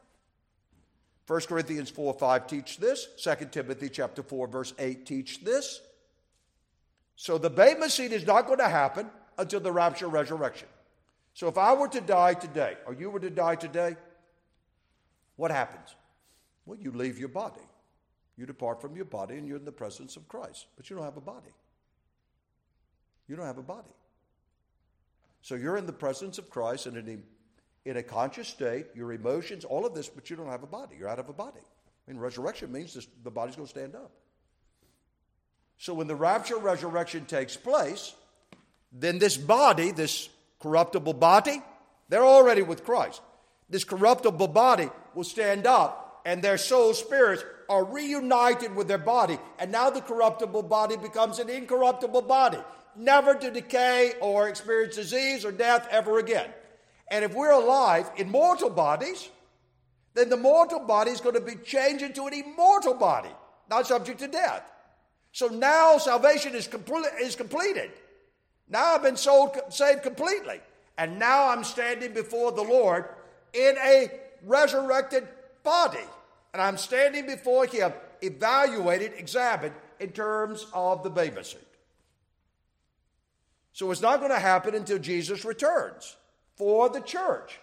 [1.27, 3.07] 1 Corinthians 4 5 teach this.
[3.21, 5.81] 2 Timothy chapter 4, verse 8 teach this.
[7.15, 10.67] So the Bema seat is not going to happen until the rapture resurrection.
[11.33, 13.95] So if I were to die today, or you were to die today,
[15.35, 15.95] what happens?
[16.65, 17.61] Well, you leave your body.
[18.38, 21.05] You depart from your body and you're in the presence of Christ, but you don't
[21.05, 21.53] have a body.
[23.27, 23.89] You don't have a body.
[25.41, 27.23] So you're in the presence of Christ in, an,
[27.85, 30.95] in a conscious state, your emotions, all of this, but you don't have a body.
[30.99, 31.59] You're out of a body.
[32.07, 34.11] I mean, resurrection means this, the body's going to stand up.
[35.79, 38.13] So when the rapture resurrection takes place,
[38.91, 40.29] then this body, this
[40.59, 41.61] corruptible body,
[42.09, 43.21] they're already with Christ.
[43.69, 49.38] This corruptible body will stand up, and their soul spirits are reunited with their body.
[49.59, 52.59] And now the corruptible body becomes an incorruptible body,
[52.95, 56.49] never to decay or experience disease or death ever again.
[57.09, 59.30] And if we're alive in mortal bodies,
[60.13, 63.30] then the mortal body is going to be changed into an immortal body,
[63.70, 64.63] not subject to death.
[65.32, 67.91] So now salvation is, complete, is completed.
[68.68, 70.59] Now I've been sold, saved completely.
[70.97, 73.05] And now I'm standing before the Lord
[73.53, 74.11] in a
[74.43, 75.28] resurrected
[75.63, 75.99] body.
[76.54, 81.62] And I'm standing before Him, evaluated, examined in terms of the bema seat.
[83.74, 86.16] So it's not going to happen until Jesus returns
[86.56, 87.60] for the church.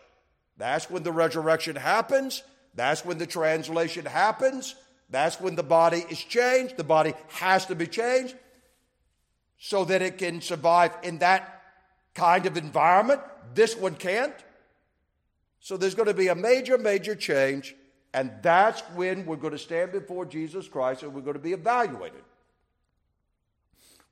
[0.57, 2.45] That's when the resurrection happens.
[2.74, 4.76] That's when the translation happens.
[5.11, 6.76] That's when the body is changed.
[6.76, 8.37] The body has to be changed
[9.59, 11.62] so that it can survive in that
[12.14, 13.20] kind of environment.
[13.55, 14.35] This one can't.
[15.61, 17.74] So there's going to be a major, major change,
[18.14, 21.52] and that's when we're going to stand before Jesus Christ and we're going to be
[21.52, 22.22] evaluated.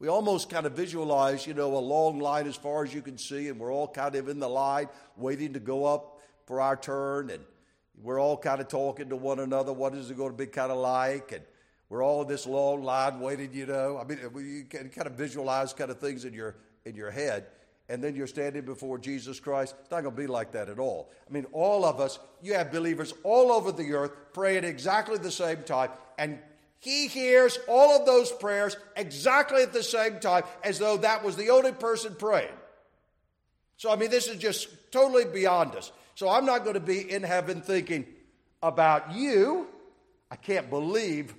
[0.00, 3.16] We almost kind of visualize, you know, a long line as far as you can
[3.16, 6.76] see, and we're all kind of in the line waiting to go up for our
[6.76, 7.44] turn, and
[8.02, 9.72] we're all kind of talking to one another.
[9.72, 11.30] What is it going to be kind of like?
[11.30, 11.42] And
[11.88, 13.96] we're all in this long line waiting, you know.
[13.96, 17.46] I mean, you can kind of visualize kind of things in your in your head,
[17.92, 19.74] and then you're standing before Jesus Christ.
[19.82, 21.10] It's not going to be like that at all.
[21.28, 25.30] I mean, all of us, you have believers all over the earth praying exactly the
[25.30, 26.38] same time, and
[26.78, 31.36] he hears all of those prayers exactly at the same time as though that was
[31.36, 32.54] the only person praying.
[33.76, 35.92] So, I mean, this is just totally beyond us.
[36.14, 38.06] So I'm not going to be in heaven thinking
[38.62, 39.66] about you.
[40.30, 41.34] I can't believe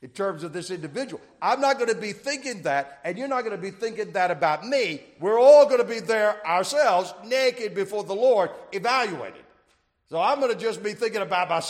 [0.00, 1.20] in terms of this individual.
[1.42, 4.30] I'm not going to be thinking that, and you're not going to be thinking that
[4.30, 5.02] about me.
[5.18, 9.42] We're all going to be there ourselves, naked before the Lord, evaluated.
[10.08, 11.62] So I'm going to just be thinking about my,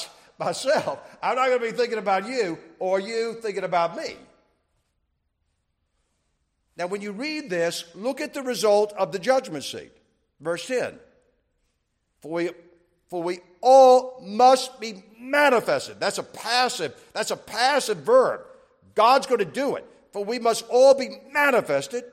[0.44, 0.98] myself.
[1.22, 4.16] I'm not going to be thinking about you or you thinking about me.
[6.76, 9.90] Now, when you read this, look at the result of the judgment seat.
[10.40, 10.96] Verse 10.
[12.20, 12.50] For we,
[13.08, 16.00] for we all must be manifested.
[16.00, 18.40] That's a passive, that's a passive verb.
[18.94, 19.86] God's going to do it.
[20.12, 22.04] For we must all be manifested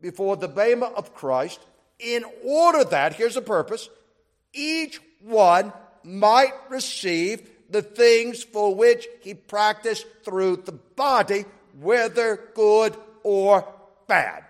[0.00, 1.60] before the Bema of Christ
[1.98, 3.88] in order that, here's the purpose,
[4.52, 5.72] each one
[6.04, 11.44] might receive the things for which he practiced through the body,
[11.80, 13.66] whether good or
[14.06, 14.44] bad.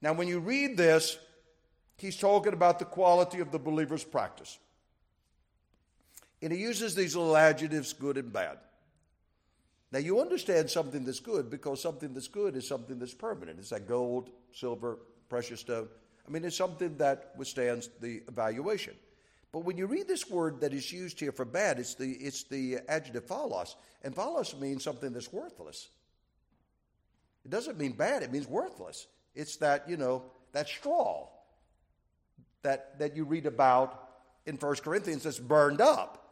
[0.00, 1.18] Now, when you read this,
[1.98, 4.58] he's talking about the quality of the believer's practice.
[6.46, 8.58] And he uses these little adjectives, good and bad.
[9.90, 13.58] Now, you understand something that's good because something that's good is something that's permanent.
[13.58, 15.88] It's like gold, silver, precious stone.
[16.24, 18.94] I mean, it's something that withstands the evaluation.
[19.50, 22.44] But when you read this word that is used here for bad, it's the, it's
[22.44, 23.74] the adjective phaulos.
[24.04, 25.88] And phaulos means something that's worthless.
[27.44, 29.08] It doesn't mean bad, it means worthless.
[29.34, 30.22] It's that, you know,
[30.52, 31.26] that straw
[32.62, 34.10] that, that you read about
[34.46, 36.22] in 1 Corinthians that's burned up.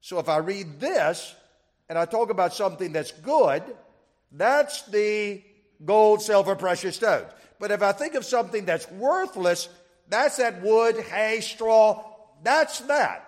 [0.00, 1.34] So if I read this
[1.88, 3.62] and I talk about something that's good,
[4.32, 5.42] that's the
[5.84, 7.26] gold, silver, precious stones.
[7.58, 9.68] But if I think of something that's worthless,
[10.08, 12.04] that's that wood, hay, straw,
[12.42, 13.26] that's that.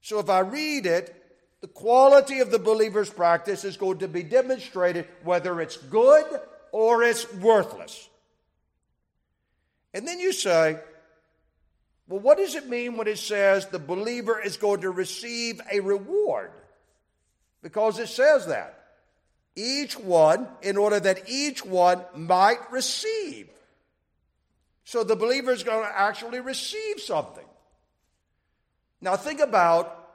[0.00, 1.12] So if I read it,
[1.60, 6.24] the quality of the believer's practice is going to be demonstrated whether it's good
[6.70, 8.08] or it's worthless.
[9.92, 10.78] And then you say,
[12.08, 15.80] well, what does it mean when it says the believer is going to receive a
[15.80, 16.52] reward?
[17.62, 18.74] Because it says that.
[19.56, 23.48] Each one, in order that each one might receive.
[24.84, 27.44] So the believer is going to actually receive something.
[29.00, 30.08] Now, think about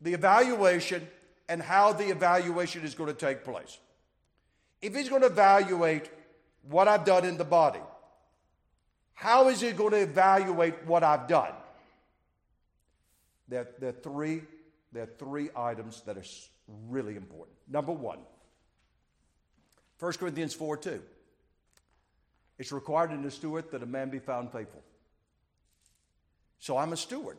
[0.00, 1.06] the evaluation
[1.48, 3.78] and how the evaluation is going to take place.
[4.82, 6.10] If he's going to evaluate
[6.68, 7.80] what I've done in the body,
[9.14, 11.52] how is he going to evaluate what I've done?
[13.48, 14.42] There, there, are three,
[14.92, 16.24] there are three items that are
[16.88, 17.56] really important.
[17.68, 18.18] Number one,
[20.00, 21.02] 1 Corinthians 4 2.
[22.58, 24.82] It's required in a steward that a man be found faithful.
[26.58, 27.38] So I'm a steward.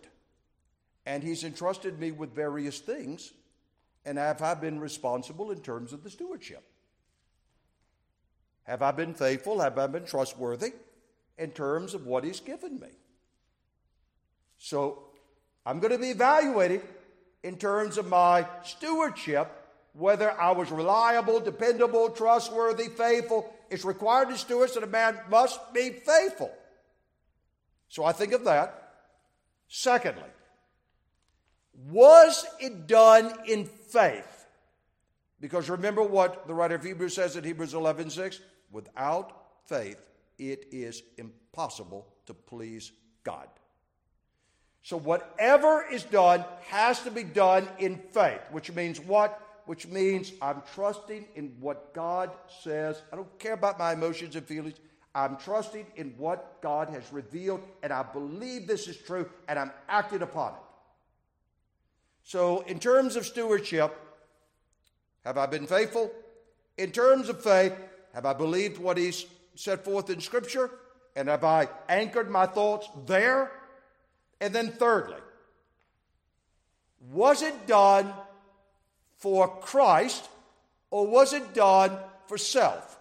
[1.05, 3.31] And he's entrusted me with various things.
[4.05, 6.63] And have I been responsible in terms of the stewardship?
[8.63, 9.59] Have I been faithful?
[9.61, 10.73] Have I been trustworthy
[11.37, 12.89] in terms of what He's given me?
[14.57, 15.03] So
[15.65, 16.81] I'm going to be evaluated
[17.43, 19.51] in terms of my stewardship,
[19.93, 23.53] whether I was reliable, dependable, trustworthy, faithful.
[23.69, 26.51] It's required to stewards that a man must be faithful.
[27.89, 28.93] So I think of that.
[29.67, 30.23] Secondly,
[31.89, 34.45] was it done in faith?
[35.39, 38.39] Because remember what the writer of Hebrews says in Hebrews 11 6?
[38.71, 39.31] Without
[39.65, 39.99] faith,
[40.37, 42.91] it is impossible to please
[43.23, 43.47] God.
[44.83, 49.41] So, whatever is done has to be done in faith, which means what?
[49.65, 52.29] Which means I'm trusting in what God
[52.61, 53.01] says.
[53.11, 54.75] I don't care about my emotions and feelings.
[55.15, 59.71] I'm trusting in what God has revealed, and I believe this is true, and I'm
[59.87, 60.59] acting upon it.
[62.21, 63.95] So, in terms of stewardship,
[65.23, 66.11] have I been faithful?
[66.77, 67.73] In terms of faith,
[68.13, 69.25] have I believed what He's
[69.55, 70.69] set forth in Scripture?
[71.15, 73.51] And have I anchored my thoughts there?
[74.41, 75.17] And then, thirdly,
[77.11, 78.13] was it done
[79.17, 80.27] for Christ
[80.91, 81.97] or was it done
[82.27, 82.99] for self?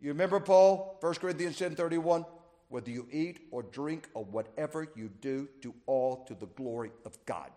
[0.00, 2.24] You remember Paul, 1 Corinthians 10 31?
[2.68, 7.18] Whether you eat or drink or whatever you do, do all to the glory of
[7.26, 7.50] God.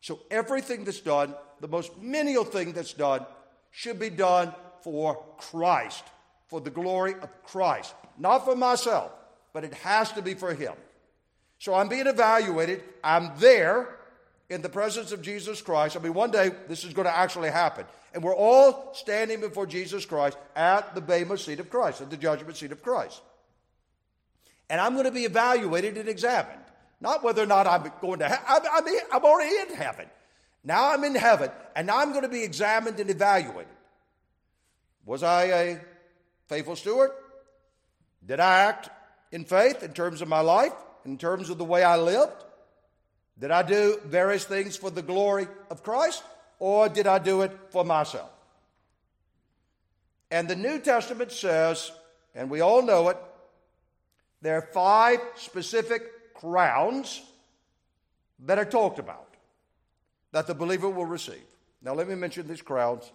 [0.00, 3.26] So everything that's done, the most menial thing that's done,
[3.70, 6.04] should be done for Christ,
[6.50, 7.94] for the glory of Christ.
[8.18, 9.12] Not for myself,
[9.52, 10.74] but it has to be for Him.
[11.58, 12.82] So I'm being evaluated.
[13.02, 13.96] I'm there
[14.48, 15.96] in the presence of Jesus Christ.
[15.96, 17.86] I mean, one day this is going to actually happen.
[18.12, 22.16] And we're all standing before Jesus Christ at the Bema seat of Christ, at the
[22.16, 23.22] judgment seat of Christ.
[24.68, 26.58] And I'm going to be evaluated and examined.
[27.00, 28.44] Not whether or not I'm going to heaven.
[28.48, 30.06] I mean, I'm already in heaven.
[30.64, 33.72] Now I'm in heaven, and now I'm going to be examined and evaluated.
[35.06, 35.80] Was I a
[36.50, 37.12] faithful steward?
[38.26, 38.90] Did I act
[39.30, 40.74] in faith in terms of my life,
[41.04, 42.44] in terms of the way I lived?
[43.38, 46.24] Did I do various things for the glory of Christ,
[46.58, 48.30] or did I do it for myself?
[50.32, 51.92] And the New Testament says,
[52.34, 53.16] and we all know it,
[54.42, 57.22] there are five specific crowns
[58.40, 59.36] that are talked about
[60.32, 61.46] that the believer will receive.
[61.80, 63.10] Now, let me mention these crowns.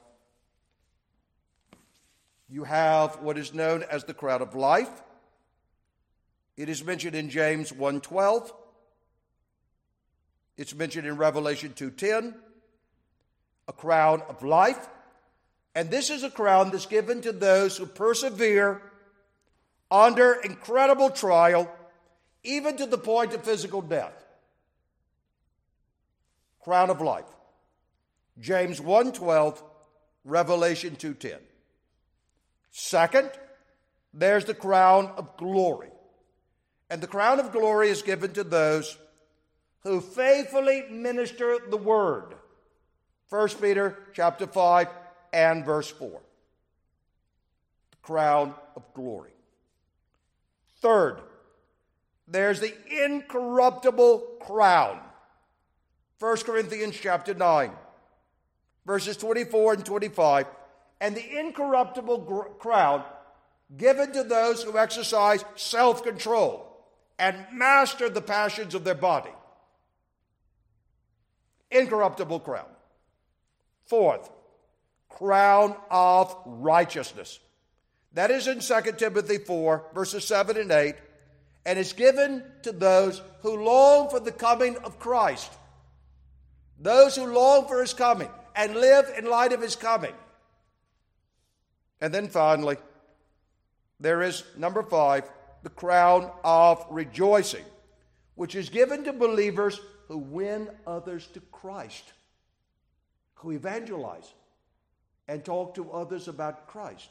[2.48, 5.04] You have what is known as the crown of life.
[6.58, 8.54] It is mentioned in James 1:12.
[10.58, 12.42] It's mentioned in Revelation 2:10,
[13.68, 14.88] a crown of life.
[15.74, 18.82] And this is a crown that's given to those who persevere
[19.92, 21.70] under incredible trial,
[22.44, 24.26] even to the point of physical death.
[26.62, 27.28] Crown of life.
[28.40, 29.62] James 1:12,
[30.24, 31.42] Revelation 2:10.
[32.78, 33.32] Second,
[34.14, 35.92] there's the crown of glory.
[36.90, 38.98] And the crown of glory is given to those
[39.84, 42.36] who faithfully minister the word.
[43.30, 44.90] 1 Peter chapter 5
[45.32, 46.22] and verse 4.
[47.92, 49.32] The crown of glory.
[50.82, 51.22] Third,
[52.28, 52.74] there's the
[53.06, 55.00] incorruptible crown.
[56.20, 57.72] 1 Corinthians chapter 9,
[58.86, 60.46] verses 24 and 25.
[61.02, 63.04] And the incorruptible gr- crown
[63.76, 66.66] given to those who exercise self control
[67.18, 69.32] and master the passions of their body
[71.76, 72.68] incorruptible crown.
[73.86, 74.30] Fourth,
[75.10, 77.40] crown of righteousness.
[78.14, 80.96] That is in 2 Timothy 4, verses 7 and 8,
[81.66, 85.52] and is given to those who long for the coming of Christ.
[86.80, 90.14] Those who long for his coming and live in light of his coming.
[92.06, 92.78] And then finally,
[94.00, 95.24] there is number five,
[95.64, 97.66] the crown of rejoicing,
[98.36, 102.14] which is given to believers who win others to Christ,
[103.34, 104.32] who evangelize
[105.28, 107.10] and talk to others about Christ.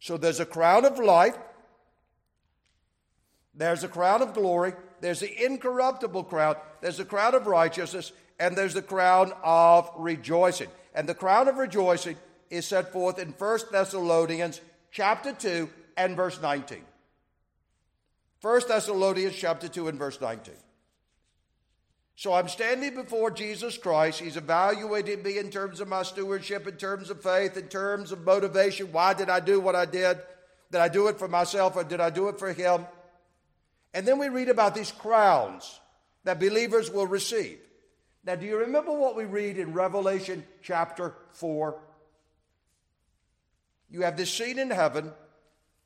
[0.00, 1.36] So there's a crown of life,
[3.54, 4.72] there's a crown of glory,
[5.02, 10.68] there's the incorruptible crown, there's the crown of righteousness, and there's the crown of rejoicing.
[10.94, 12.16] And the crown of rejoicing
[12.52, 16.82] is set forth in 1 Thessalonians chapter 2 and verse 19.
[18.42, 20.54] 1 Thessalonians chapter 2 and verse 19.
[22.14, 24.20] So I'm standing before Jesus Christ.
[24.20, 28.20] He's evaluating me in terms of my stewardship, in terms of faith, in terms of
[28.26, 28.92] motivation.
[28.92, 30.18] Why did I do what I did?
[30.70, 32.86] Did I do it for myself or did I do it for Him?
[33.94, 35.80] And then we read about these crowns
[36.24, 37.60] that believers will receive.
[38.24, 41.80] Now, do you remember what we read in Revelation chapter 4?
[43.92, 45.12] You have this scene in heaven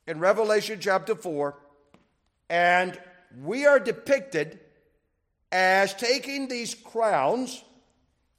[0.07, 1.55] in Revelation chapter 4,
[2.49, 2.97] and
[3.43, 4.59] we are depicted
[5.51, 7.61] as taking these crowns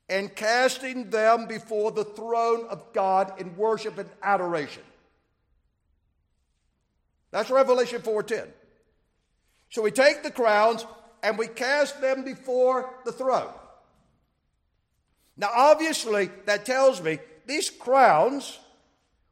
[0.08, 4.82] and casting them before the throne of God in worship and adoration.
[7.30, 8.50] That's Revelation 4:10.
[9.68, 10.86] So we take the crowns
[11.22, 13.52] and we cast them before the throne.
[15.36, 18.58] Now obviously that tells me these crowns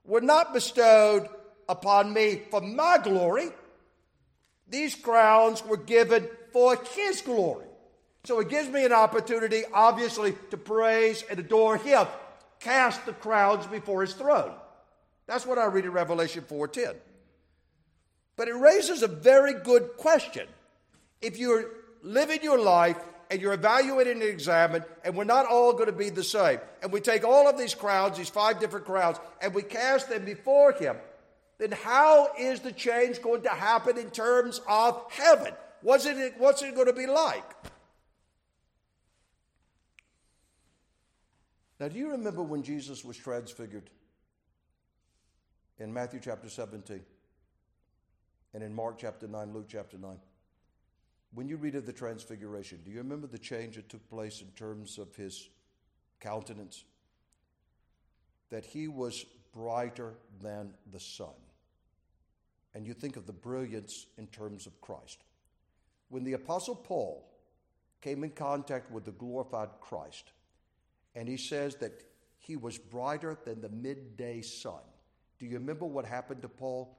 [0.07, 1.29] were not bestowed
[1.69, 3.49] upon me for my glory.
[4.69, 7.67] These crowns were given for his glory.
[8.25, 12.07] So it gives me an opportunity, obviously, to praise and adore him,
[12.59, 14.53] cast the crowns before his throne.
[15.27, 16.97] That's what I read in Revelation 4:10.
[18.37, 20.49] But it raises a very good question.
[21.21, 21.71] If you're
[22.03, 22.99] living your life
[23.31, 26.93] and you're evaluating and examining, and we're not all going to be the same, and
[26.93, 30.73] we take all of these crowds, these five different crowds, and we cast them before
[30.73, 30.97] him,
[31.59, 35.53] then how is the change going to happen in terms of heaven?
[35.83, 37.45] What's it, what's it going to be like?
[41.79, 43.91] Now, do you remember when Jesus was transfigured?
[45.79, 47.01] In Matthew chapter 17
[48.55, 50.17] and in Mark chapter 9, Luke chapter 9.
[51.37, 54.47] When you read of the transfiguration, do you remember the change that took place in
[54.53, 55.51] terms of his
[56.19, 56.83] countenance?
[58.49, 61.37] That he was brighter than the sun.
[62.75, 65.19] And you think of the brilliance in terms of Christ.
[66.09, 67.29] When the Apostle Paul
[68.01, 70.33] came in contact with the glorified Christ,
[71.15, 72.03] and he says that
[72.39, 74.81] he was brighter than the midday sun.
[75.39, 76.97] Do you remember what happened to Paul?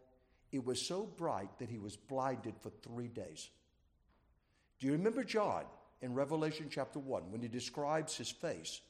[0.52, 3.50] It was so bright that he was blinded for three days.
[4.80, 5.64] Do you remember John
[6.02, 8.82] in Revelation chapter 1 when he describes his face?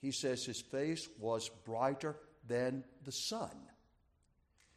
[0.00, 2.16] He says his face was brighter
[2.46, 3.50] than the sun.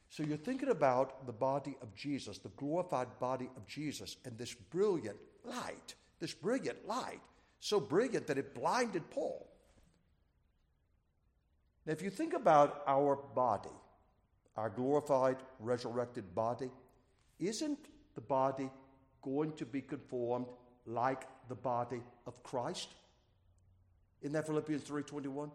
[0.09, 4.53] So you're thinking about the body of Jesus, the glorified body of Jesus, and this
[4.53, 7.21] brilliant light, this brilliant light,
[7.59, 9.47] so brilliant that it blinded Paul.
[11.85, 13.69] Now, if you think about our body,
[14.57, 16.71] our glorified, resurrected body,
[17.39, 17.79] isn't
[18.15, 18.69] the body
[19.21, 20.47] going to be conformed
[20.85, 22.89] like the body of Christ?
[24.21, 25.51] In that Philippians 3:21?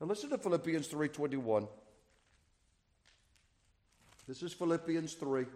[0.00, 1.68] Now listen to Philippians 3:21.
[4.26, 5.46] This is Philippians 3.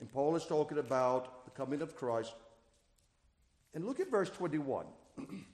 [0.00, 2.34] And Paul is talking about the coming of Christ.
[3.74, 4.86] And look at verse 21.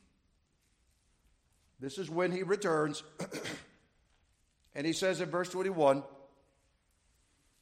[1.81, 3.05] This is when he returns.
[4.75, 6.03] and he says in verse 21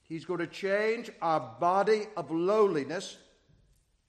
[0.08, 3.16] He's going to change our body of lowliness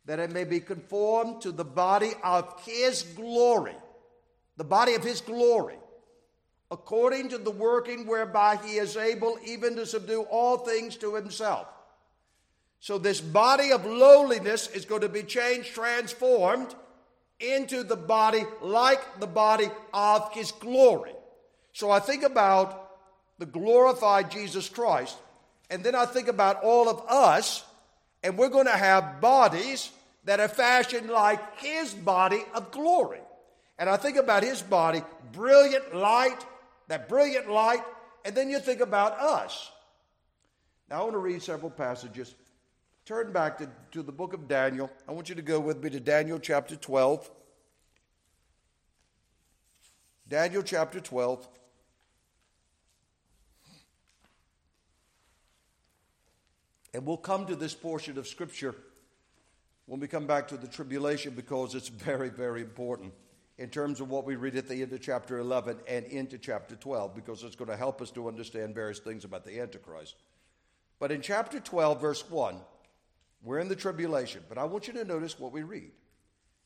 [0.06, 3.76] that it may be conformed to the body of His glory,
[4.56, 5.76] the body of His glory,
[6.72, 11.68] according to the working whereby He is able even to subdue all things to Himself.
[12.80, 16.76] So, this body of lowliness is going to be changed, transformed
[17.40, 21.14] into the body like the body of his glory.
[21.74, 22.92] So I think about
[23.38, 25.16] the glorified Jesus Christ,
[25.70, 27.64] and then I think about all of us,
[28.24, 29.92] and we're going to have bodies
[30.26, 33.22] that are fashioned like his body of glory.
[33.80, 35.02] And I think about his body,
[35.32, 36.46] brilliant light,
[36.88, 37.84] that brilliant light,
[38.26, 39.72] and then you think about us.
[40.90, 42.34] Now I want to read several passages
[43.08, 44.92] Turn back to, to the book of Daniel.
[45.08, 47.32] I want you to go with me to Daniel chapter 12.
[50.28, 51.48] Daniel chapter 12.
[56.94, 58.76] And we'll come to this portion of Scripture
[59.86, 63.14] when we come back to the tribulation because it's very, very important
[63.58, 66.76] in terms of what we read at the end of chapter 11 and into chapter
[66.76, 70.16] 12 because it's going to help us to understand various things about the Antichrist.
[71.00, 72.58] But in chapter 12, verse 1,
[73.44, 75.92] we're in the tribulation, but I want you to notice what we read.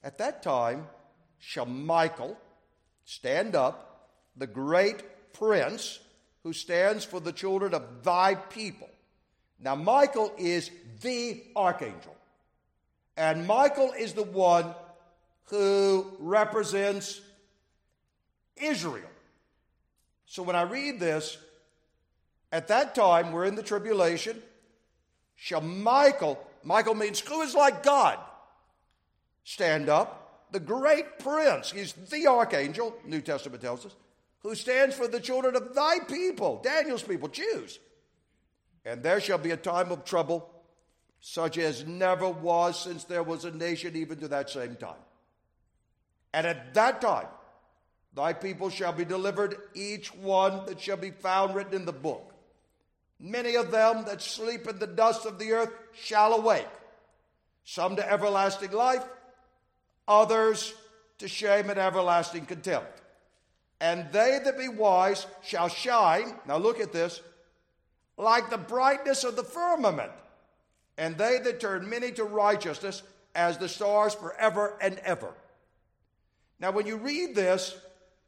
[0.04, 0.88] At that time
[1.38, 2.38] shall Michael
[3.06, 6.00] stand up, the great prince
[6.44, 8.90] who stands for the children of thy people.
[9.64, 12.16] Now, Michael is the archangel,
[13.16, 14.74] and Michael is the one
[15.46, 17.22] who represents
[18.58, 19.10] Israel.
[20.26, 21.38] So when I read this,
[22.52, 24.42] at that time, we're in the tribulation,
[25.36, 28.18] shall Michael Michael means who is like God.
[29.44, 33.96] Stand up, the great prince, he's the archangel, New Testament tells us,
[34.44, 37.80] who stands for the children of thy people, Daniel's people, Jews.
[38.86, 40.50] And there shall be a time of trouble,
[41.20, 44.96] such as never was since there was a nation, even to that same time.
[46.34, 47.28] And at that time,
[48.14, 52.34] Thy people shall be delivered, each one that shall be found written in the book.
[53.20, 56.68] Many of them that sleep in the dust of the earth shall awake,
[57.64, 59.04] some to everlasting life,
[60.08, 60.74] others
[61.20, 63.02] to shame and everlasting contempt.
[63.80, 67.22] And they that be wise shall shine, now look at this,
[68.22, 70.12] like the brightness of the firmament,
[70.98, 73.04] and they that turn many to righteousness
[73.34, 75.34] as the stars forever and ever.
[76.60, 77.76] Now, when you read this,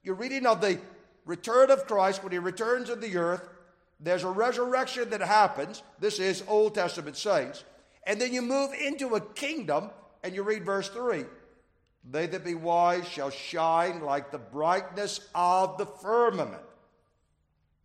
[0.02, 0.80] you're reading of the
[1.26, 3.48] return of Christ when he returns to the earth.
[4.00, 5.84] There's a resurrection that happens.
[6.00, 7.64] This is Old Testament saints.
[8.06, 9.92] And then you move into a kingdom
[10.24, 11.26] and you read verse 3
[12.10, 16.64] They that be wise shall shine like the brightness of the firmament.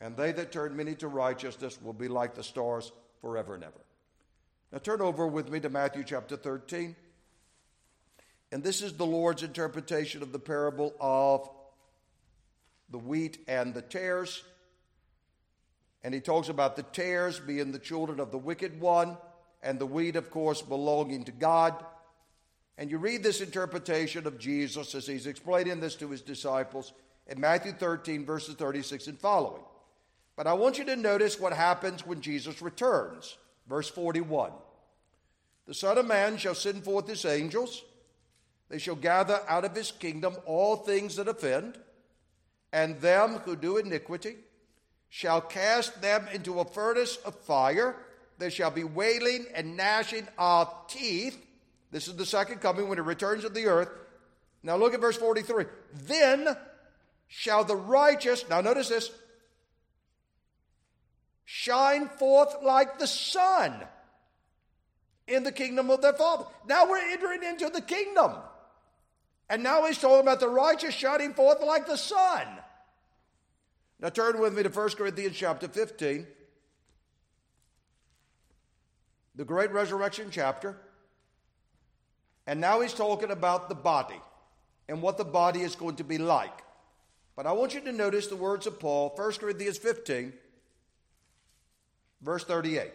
[0.01, 3.81] And they that turn many to righteousness will be like the stars forever and ever.
[4.73, 6.95] Now turn over with me to Matthew chapter 13.
[8.53, 11.49] And this is the Lord's interpretation of the parable of
[12.91, 14.43] the wheat and the tares.
[16.03, 19.17] And he talks about the tares being the children of the wicked one,
[19.63, 21.75] and the wheat, of course, belonging to God.
[22.79, 26.93] And you read this interpretation of Jesus as he's explaining this to his disciples
[27.27, 29.63] in Matthew 13, verses 36 and following.
[30.39, 33.37] But I want you to notice what happens when Jesus returns.
[33.69, 34.53] Verse 41
[35.67, 37.83] The Son of Man shall send forth his angels,
[38.69, 41.77] they shall gather out of his kingdom all things that offend
[42.73, 44.37] and them who do iniquity
[45.09, 47.97] shall cast them into a furnace of fire.
[48.39, 51.37] There shall be wailing and gnashing of teeth.
[51.91, 53.91] This is the second coming when it returns to the earth.
[54.63, 55.65] Now look at verse 43.
[56.05, 56.57] Then
[57.27, 59.11] shall the righteous, now notice this,
[61.51, 63.73] shine forth like the sun
[65.27, 66.45] in the kingdom of their Father.
[66.67, 68.33] Now we're entering into the kingdom.
[69.49, 72.47] And now he's talking about the righteous shining forth like the sun.
[73.99, 76.27] Now turn with me to 1 Corinthians chapter 15,
[79.35, 80.77] the great resurrection chapter.
[82.47, 84.21] And now he's talking about the body
[84.87, 86.63] and what the body is going to be like.
[87.37, 90.35] But I want you to notice the words of Paul, 1 Corinthians 15,
[92.21, 92.91] verse 38.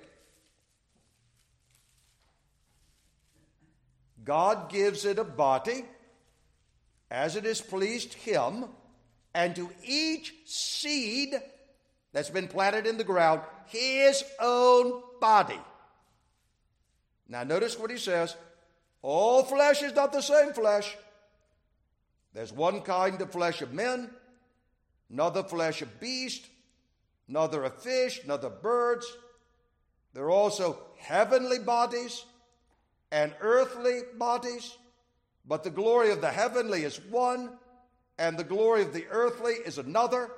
[4.24, 5.86] God gives it a body
[7.11, 8.65] as it has pleased him,
[9.36, 11.36] and to each seed
[12.11, 15.59] that's been planted in the ground, his own body.
[17.28, 18.36] Now, notice what he says
[19.01, 20.95] all flesh is not the same flesh.
[22.34, 24.09] There's one kind of flesh of men,
[25.11, 26.47] another flesh of beast,
[27.28, 29.05] another of fish, another birds.
[30.13, 32.24] There are also heavenly bodies
[33.11, 34.76] and earthly bodies.
[35.45, 37.49] But the glory of the heavenly is one,
[38.17, 40.32] and the glory of the earthly is another.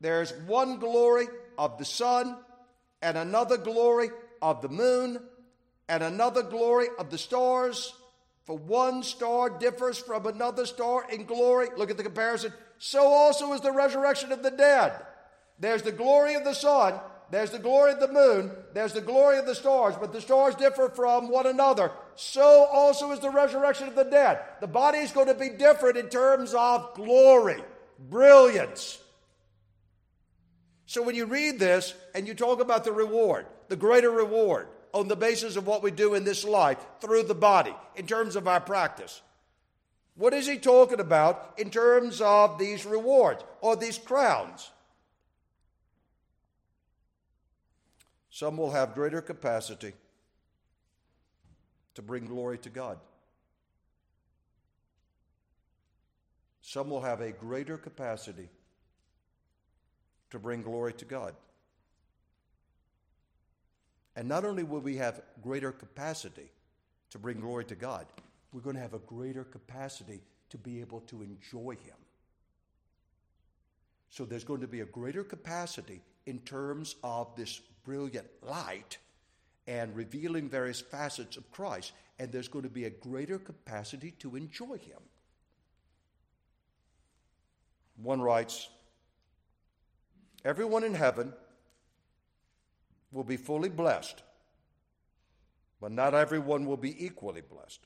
[0.00, 2.36] There's one glory of the sun,
[3.00, 4.10] and another glory
[4.42, 5.20] of the moon,
[5.88, 7.94] and another glory of the stars.
[8.44, 11.68] For one star differs from another star in glory.
[11.76, 12.52] Look at the comparison.
[12.78, 14.92] So also is the resurrection of the dead.
[15.58, 16.94] There's the glory of the sun,
[17.30, 20.54] there's the glory of the moon, there's the glory of the stars, but the stars
[20.54, 21.90] differ from one another.
[22.16, 24.40] So also is the resurrection of the dead.
[24.60, 27.62] The body is going to be different in terms of glory,
[27.98, 28.98] brilliance.
[30.86, 35.08] So when you read this and you talk about the reward, the greater reward on
[35.08, 38.46] the basis of what we do in this life through the body, in terms of
[38.46, 39.22] our practice,
[40.14, 44.70] what is he talking about in terms of these rewards or these crowns?
[48.34, 49.92] Some will have greater capacity
[51.94, 52.98] to bring glory to God.
[56.60, 58.48] Some will have a greater capacity
[60.30, 61.36] to bring glory to God.
[64.16, 66.50] And not only will we have greater capacity
[67.10, 68.04] to bring glory to God,
[68.52, 70.20] we're going to have a greater capacity
[70.50, 71.94] to be able to enjoy Him.
[74.10, 78.98] So there's going to be a greater capacity in terms of this brilliant light
[79.66, 81.92] and revealing various facets of Christ.
[82.18, 85.00] And there's going to be a greater capacity to enjoy Him.
[87.96, 88.68] One writes
[90.44, 91.32] Everyone in heaven
[93.10, 94.22] will be fully blessed,
[95.80, 97.80] but not everyone will be equally blessed.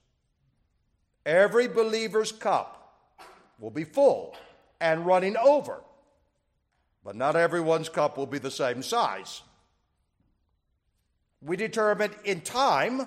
[1.24, 3.14] Every believer's cup
[3.60, 4.34] will be full
[4.80, 5.82] and running over,
[7.04, 9.42] but not everyone's cup will be the same size.
[11.40, 13.06] We determine in time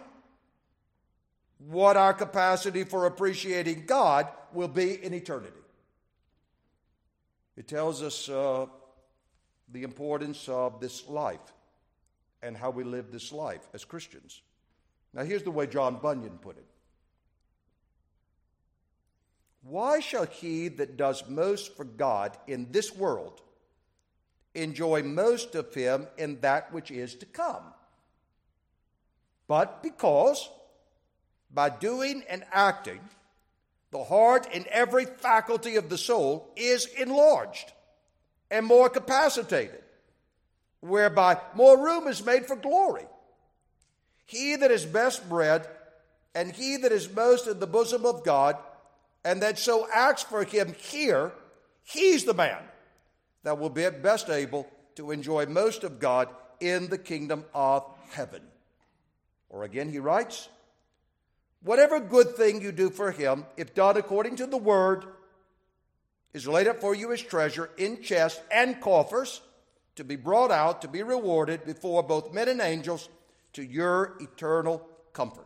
[1.68, 5.56] what our capacity for appreciating God will be in eternity.
[7.58, 8.66] It tells us uh,
[9.72, 11.40] the importance of this life
[12.42, 14.42] and how we live this life as Christians.
[15.14, 16.66] Now, here's the way John Bunyan put it
[19.64, 23.42] Why shall he that does most for God in this world
[24.56, 27.74] enjoy most of him in that which is to come?
[29.52, 30.50] But because
[31.54, 33.02] by doing and acting,
[33.92, 37.74] the heart and every faculty of the soul is enlarged
[38.50, 39.84] and more capacitated,
[40.80, 43.04] whereby more room is made for glory.
[44.26, 45.68] He that is best bred
[46.34, 48.56] and he that is most in the bosom of God,
[49.26, 51.34] and that so acts for him here,
[51.84, 52.64] he's the man
[53.44, 56.30] that will be best able to enjoy most of God
[56.62, 58.44] in the kingdom of heaven.
[59.52, 60.50] Or again, he writes,
[61.62, 65.06] Whatever good thing you do for him, if done according to the word,
[66.34, 69.42] is laid up for you as treasure in chests and coffers
[69.96, 73.10] to be brought out to be rewarded before both men and angels
[73.54, 75.46] to your eternal comfort.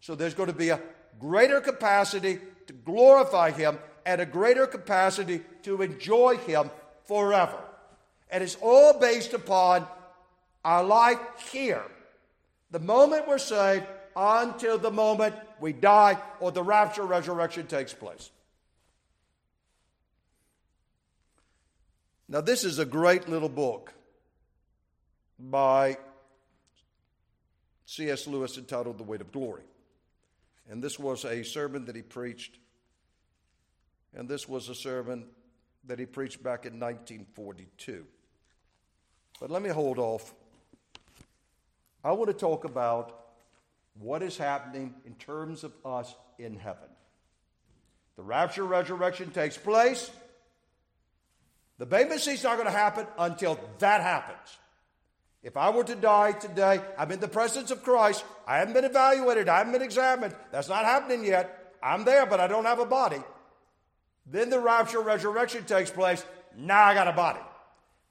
[0.00, 0.80] So there's going to be a
[1.18, 6.70] greater capacity to glorify him and a greater capacity to enjoy him
[7.04, 7.58] forever.
[8.30, 9.86] And it's all based upon
[10.64, 11.18] our life
[11.50, 11.82] here.
[12.70, 13.86] The moment we're saved,
[14.18, 18.30] until the moment we die or the rapture resurrection takes place.
[22.28, 23.94] Now, this is a great little book
[25.38, 25.96] by
[27.86, 28.26] C.S.
[28.26, 29.62] Lewis entitled The Weight of Glory.
[30.68, 32.58] And this was a sermon that he preached.
[34.14, 35.26] And this was a sermon
[35.86, 38.04] that he preached back in 1942.
[39.40, 40.34] But let me hold off.
[42.04, 43.18] I want to talk about
[43.98, 46.88] what is happening in terms of us in heaven.
[48.16, 50.10] The rapture resurrection takes place.
[51.78, 54.58] The Bema Seat's not going to happen until that happens.
[55.42, 58.24] If I were to die today, I'm in the presence of Christ.
[58.46, 59.48] I haven't been evaluated.
[59.48, 60.34] I haven't been examined.
[60.50, 61.74] That's not happening yet.
[61.82, 63.22] I'm there, but I don't have a body.
[64.26, 66.24] Then the rapture resurrection takes place.
[66.56, 67.40] Now I got a body.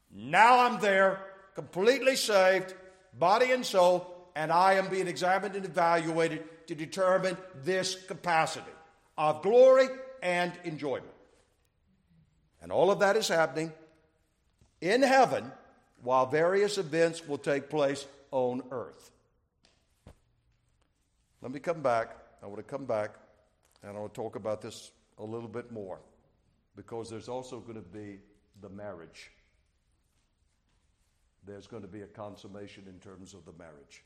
[0.10, 1.20] Now I'm there,
[1.54, 2.74] completely saved,
[3.18, 8.66] body and soul, and I am being examined and evaluated to determine this capacity
[9.18, 9.88] of glory
[10.22, 11.06] and enjoyment.
[12.62, 13.72] And all of that is happening
[14.82, 15.52] in heaven
[16.04, 19.12] while various events will take place on earth.
[21.42, 22.16] Let me come back.
[22.44, 23.16] I want to come back
[23.84, 26.00] and I want to talk about this a little bit more
[26.76, 28.20] because there's also going to be
[28.62, 29.32] the marriage.
[31.48, 34.04] There's going to be a consummation in terms of the marriage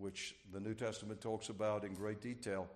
[0.00, 2.66] which the New Testament talks about in great detail.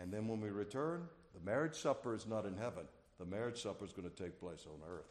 [0.00, 1.02] And then when we return,
[1.34, 2.84] the marriage supper is not in heaven.
[3.18, 5.10] The marriage supper is going to take place on earth.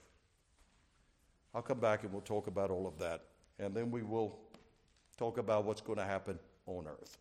[1.54, 3.26] I'll come back and we'll talk about all of that.
[3.60, 4.40] And then we will
[5.18, 7.18] talk about what's going to happen on earth.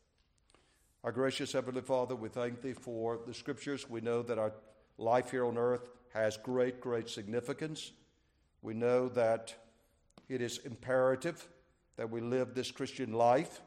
[1.02, 3.90] Our gracious Heavenly Father, we thank Thee for the scriptures.
[3.90, 4.52] We know that our
[4.96, 7.92] life here on earth has great, great significance.
[8.62, 9.54] We know that
[10.28, 11.46] it is imperative
[11.96, 13.60] that we live this Christian life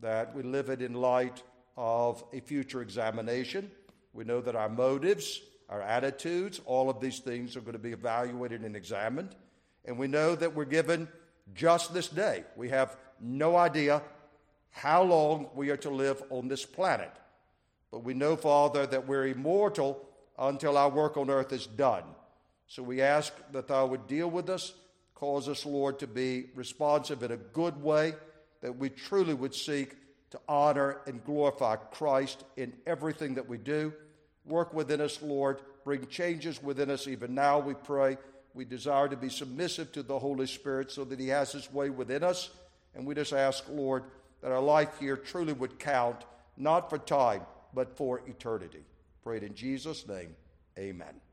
[0.00, 1.42] that we live it in light
[1.76, 3.70] of a future examination.
[4.12, 7.92] We know that our motives, our attitudes, all of these things are going to be
[7.92, 9.34] evaluated and examined.
[9.84, 11.08] And we know that we're given
[11.54, 12.44] just this day.
[12.56, 14.02] We have no idea
[14.70, 17.12] how long we are to live on this planet.
[17.90, 20.06] But we know, Father, that we're immortal
[20.38, 22.04] until our work on earth is done.
[22.66, 24.74] So we ask that Thou would deal with us,
[25.14, 28.14] cause us, Lord, to be responsive in a good way
[28.62, 29.94] that we truly would seek
[30.30, 33.92] to honor and glorify Christ in everything that we do.
[34.44, 35.60] Work within us, Lord.
[35.84, 38.18] Bring changes within us even now, we pray.
[38.54, 41.90] We desire to be submissive to the Holy Spirit so that He has His way
[41.90, 42.50] within us.
[42.94, 44.04] And we just ask, Lord,
[44.42, 46.24] that our life here truly would count,
[46.56, 47.42] not for time,
[47.74, 48.84] but for eternity.
[49.22, 50.34] Prayed in Jesus' name,
[50.78, 51.25] amen.